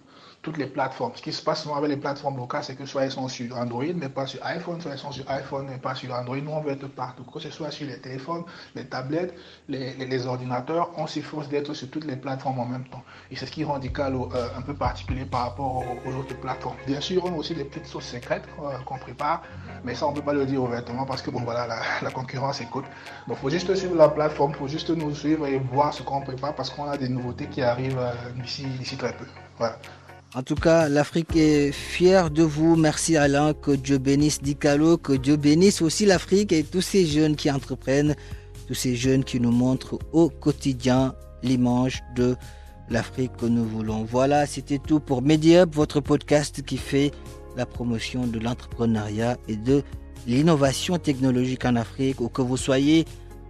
toutes 0.42 0.56
les 0.56 0.66
plateformes. 0.66 1.12
Ce 1.16 1.22
qui 1.22 1.32
se 1.32 1.42
passe 1.42 1.62
souvent 1.62 1.76
avec 1.76 1.90
les 1.90 1.96
plateformes 1.98 2.38
locales, 2.38 2.64
c'est 2.64 2.74
que 2.74 2.86
soit 2.86 3.04
elles 3.04 3.10
sont 3.10 3.28
sur 3.28 3.56
Android, 3.58 3.84
mais 3.94 4.08
pas 4.08 4.26
sur 4.26 4.44
iPhone, 4.44 4.80
soit 4.80 4.92
elles 4.92 4.98
sont 4.98 5.12
sur 5.12 5.28
iPhone, 5.30 5.66
mais 5.68 5.76
pas 5.76 5.94
sur 5.94 6.14
Android. 6.14 6.36
Nous, 6.36 6.50
on 6.50 6.60
veut 6.60 6.72
être 6.72 6.86
partout, 6.88 7.24
que 7.24 7.40
ce 7.40 7.50
soit 7.50 7.70
sur 7.70 7.86
les 7.86 7.98
téléphones, 7.98 8.44
les 8.74 8.86
tablettes, 8.86 9.34
les, 9.68 10.26
ordinateurs, 10.26 10.90
on 10.96 11.06
s'efforce 11.06 11.48
d'être 11.48 11.74
sur 11.74 11.90
toutes 11.90 12.04
les 12.04 12.16
plateformes 12.16 12.58
en 12.58 12.64
même 12.64 12.84
temps. 12.84 13.02
Et 13.30 13.36
c'est 13.36 13.46
ce 13.46 13.52
qui 13.52 13.64
rend 13.64 13.78
Dical 13.78 14.14
euh, 14.14 14.48
un 14.56 14.62
peu 14.62 14.74
particulier 14.74 15.24
par 15.24 15.42
rapport 15.42 15.84
aux, 16.06 16.12
autres 16.12 16.38
plateformes. 16.40 16.76
Bien 16.86 17.00
sûr, 17.00 17.24
on 17.24 17.34
a 17.34 17.36
aussi 17.36 17.54
des 17.54 17.64
petites 17.64 17.88
choses 17.88 18.04
secrètes 18.04 18.44
euh, 18.62 18.78
qu'on 18.86 18.98
prépare, 18.98 19.42
mais 19.84 19.94
ça, 19.94 20.06
on 20.06 20.10
ne 20.10 20.16
peut 20.16 20.22
pas 20.22 20.32
le 20.32 20.46
dire 20.46 20.62
ouvertement 20.62 21.04
parce 21.04 21.20
que, 21.20 21.30
bon, 21.30 21.40
voilà, 21.40 21.66
la, 22.02 22.10
concurrence 22.14 22.60
écoute. 22.60 22.84
Donc, 23.28 23.36
il 23.38 23.40
faut 23.42 23.50
juste 23.50 23.74
suivre 23.74 23.96
la 23.96 24.08
plateforme, 24.08 24.52
il 24.52 24.56
faut 24.56 24.68
juste 24.68 24.90
nous 24.90 25.14
suivre 25.14 25.46
et 25.46 25.58
voir 25.58 25.92
ce 25.92 26.02
qu'on 26.02 26.22
prépare 26.22 26.54
parce 26.54 26.70
qu'on 26.70 26.88
a 26.90 26.96
des 26.96 27.08
nouveautés 27.08 27.46
qui 27.46 27.62
arrivent 27.62 27.98
euh, 27.98 28.12
d'ici 28.42 28.96
très 28.96 29.12
peu. 29.12 29.26
Voilà. 29.58 29.76
En 30.32 30.44
tout 30.44 30.54
cas, 30.54 30.88
l'Afrique 30.88 31.34
est 31.34 31.72
fière 31.72 32.30
de 32.30 32.44
vous. 32.44 32.76
Merci 32.76 33.16
Alain. 33.16 33.52
Que 33.52 33.72
Dieu 33.72 33.98
bénisse 33.98 34.40
Dicalo. 34.40 34.96
Que 34.96 35.12
Dieu 35.12 35.34
bénisse 35.36 35.82
aussi 35.82 36.06
l'Afrique 36.06 36.52
et 36.52 36.62
tous 36.62 36.82
ces 36.82 37.04
jeunes 37.04 37.34
qui 37.34 37.50
entreprennent, 37.50 38.14
tous 38.68 38.74
ces 38.74 38.94
jeunes 38.94 39.24
qui 39.24 39.40
nous 39.40 39.50
montrent 39.50 39.98
au 40.12 40.28
quotidien 40.28 41.14
l'image 41.42 42.04
de 42.14 42.36
l'Afrique 42.90 43.32
que 43.38 43.46
nous 43.46 43.64
voulons. 43.64 44.04
Voilà, 44.04 44.46
c'était 44.46 44.78
tout 44.78 45.00
pour 45.00 45.20
MediUp, 45.20 45.74
votre 45.74 46.00
podcast 46.00 46.62
qui 46.62 46.76
fait 46.76 47.10
la 47.56 47.66
promotion 47.66 48.28
de 48.28 48.38
l'entrepreneuriat 48.38 49.36
et 49.48 49.56
de 49.56 49.82
l'innovation 50.28 50.98
technologique 50.98 51.64
en 51.64 51.74
Afrique. 51.74 52.20
Où 52.20 52.28
que 52.28 52.42
vous 52.42 52.56
soyez, 52.56 53.04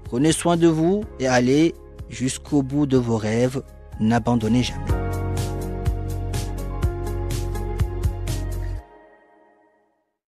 prenez 0.05 0.33
soin 0.33 0.57
de 0.57 0.69
vous 0.69 1.05
et 1.19 1.27
allez 1.27 1.75
jusqu'au 2.09 2.63
bout 2.63 2.87
de 2.87 2.97
vos 2.97 3.19
rêves. 3.19 3.63
N'abandonnez 4.01 4.63
jamais. 4.63 5.10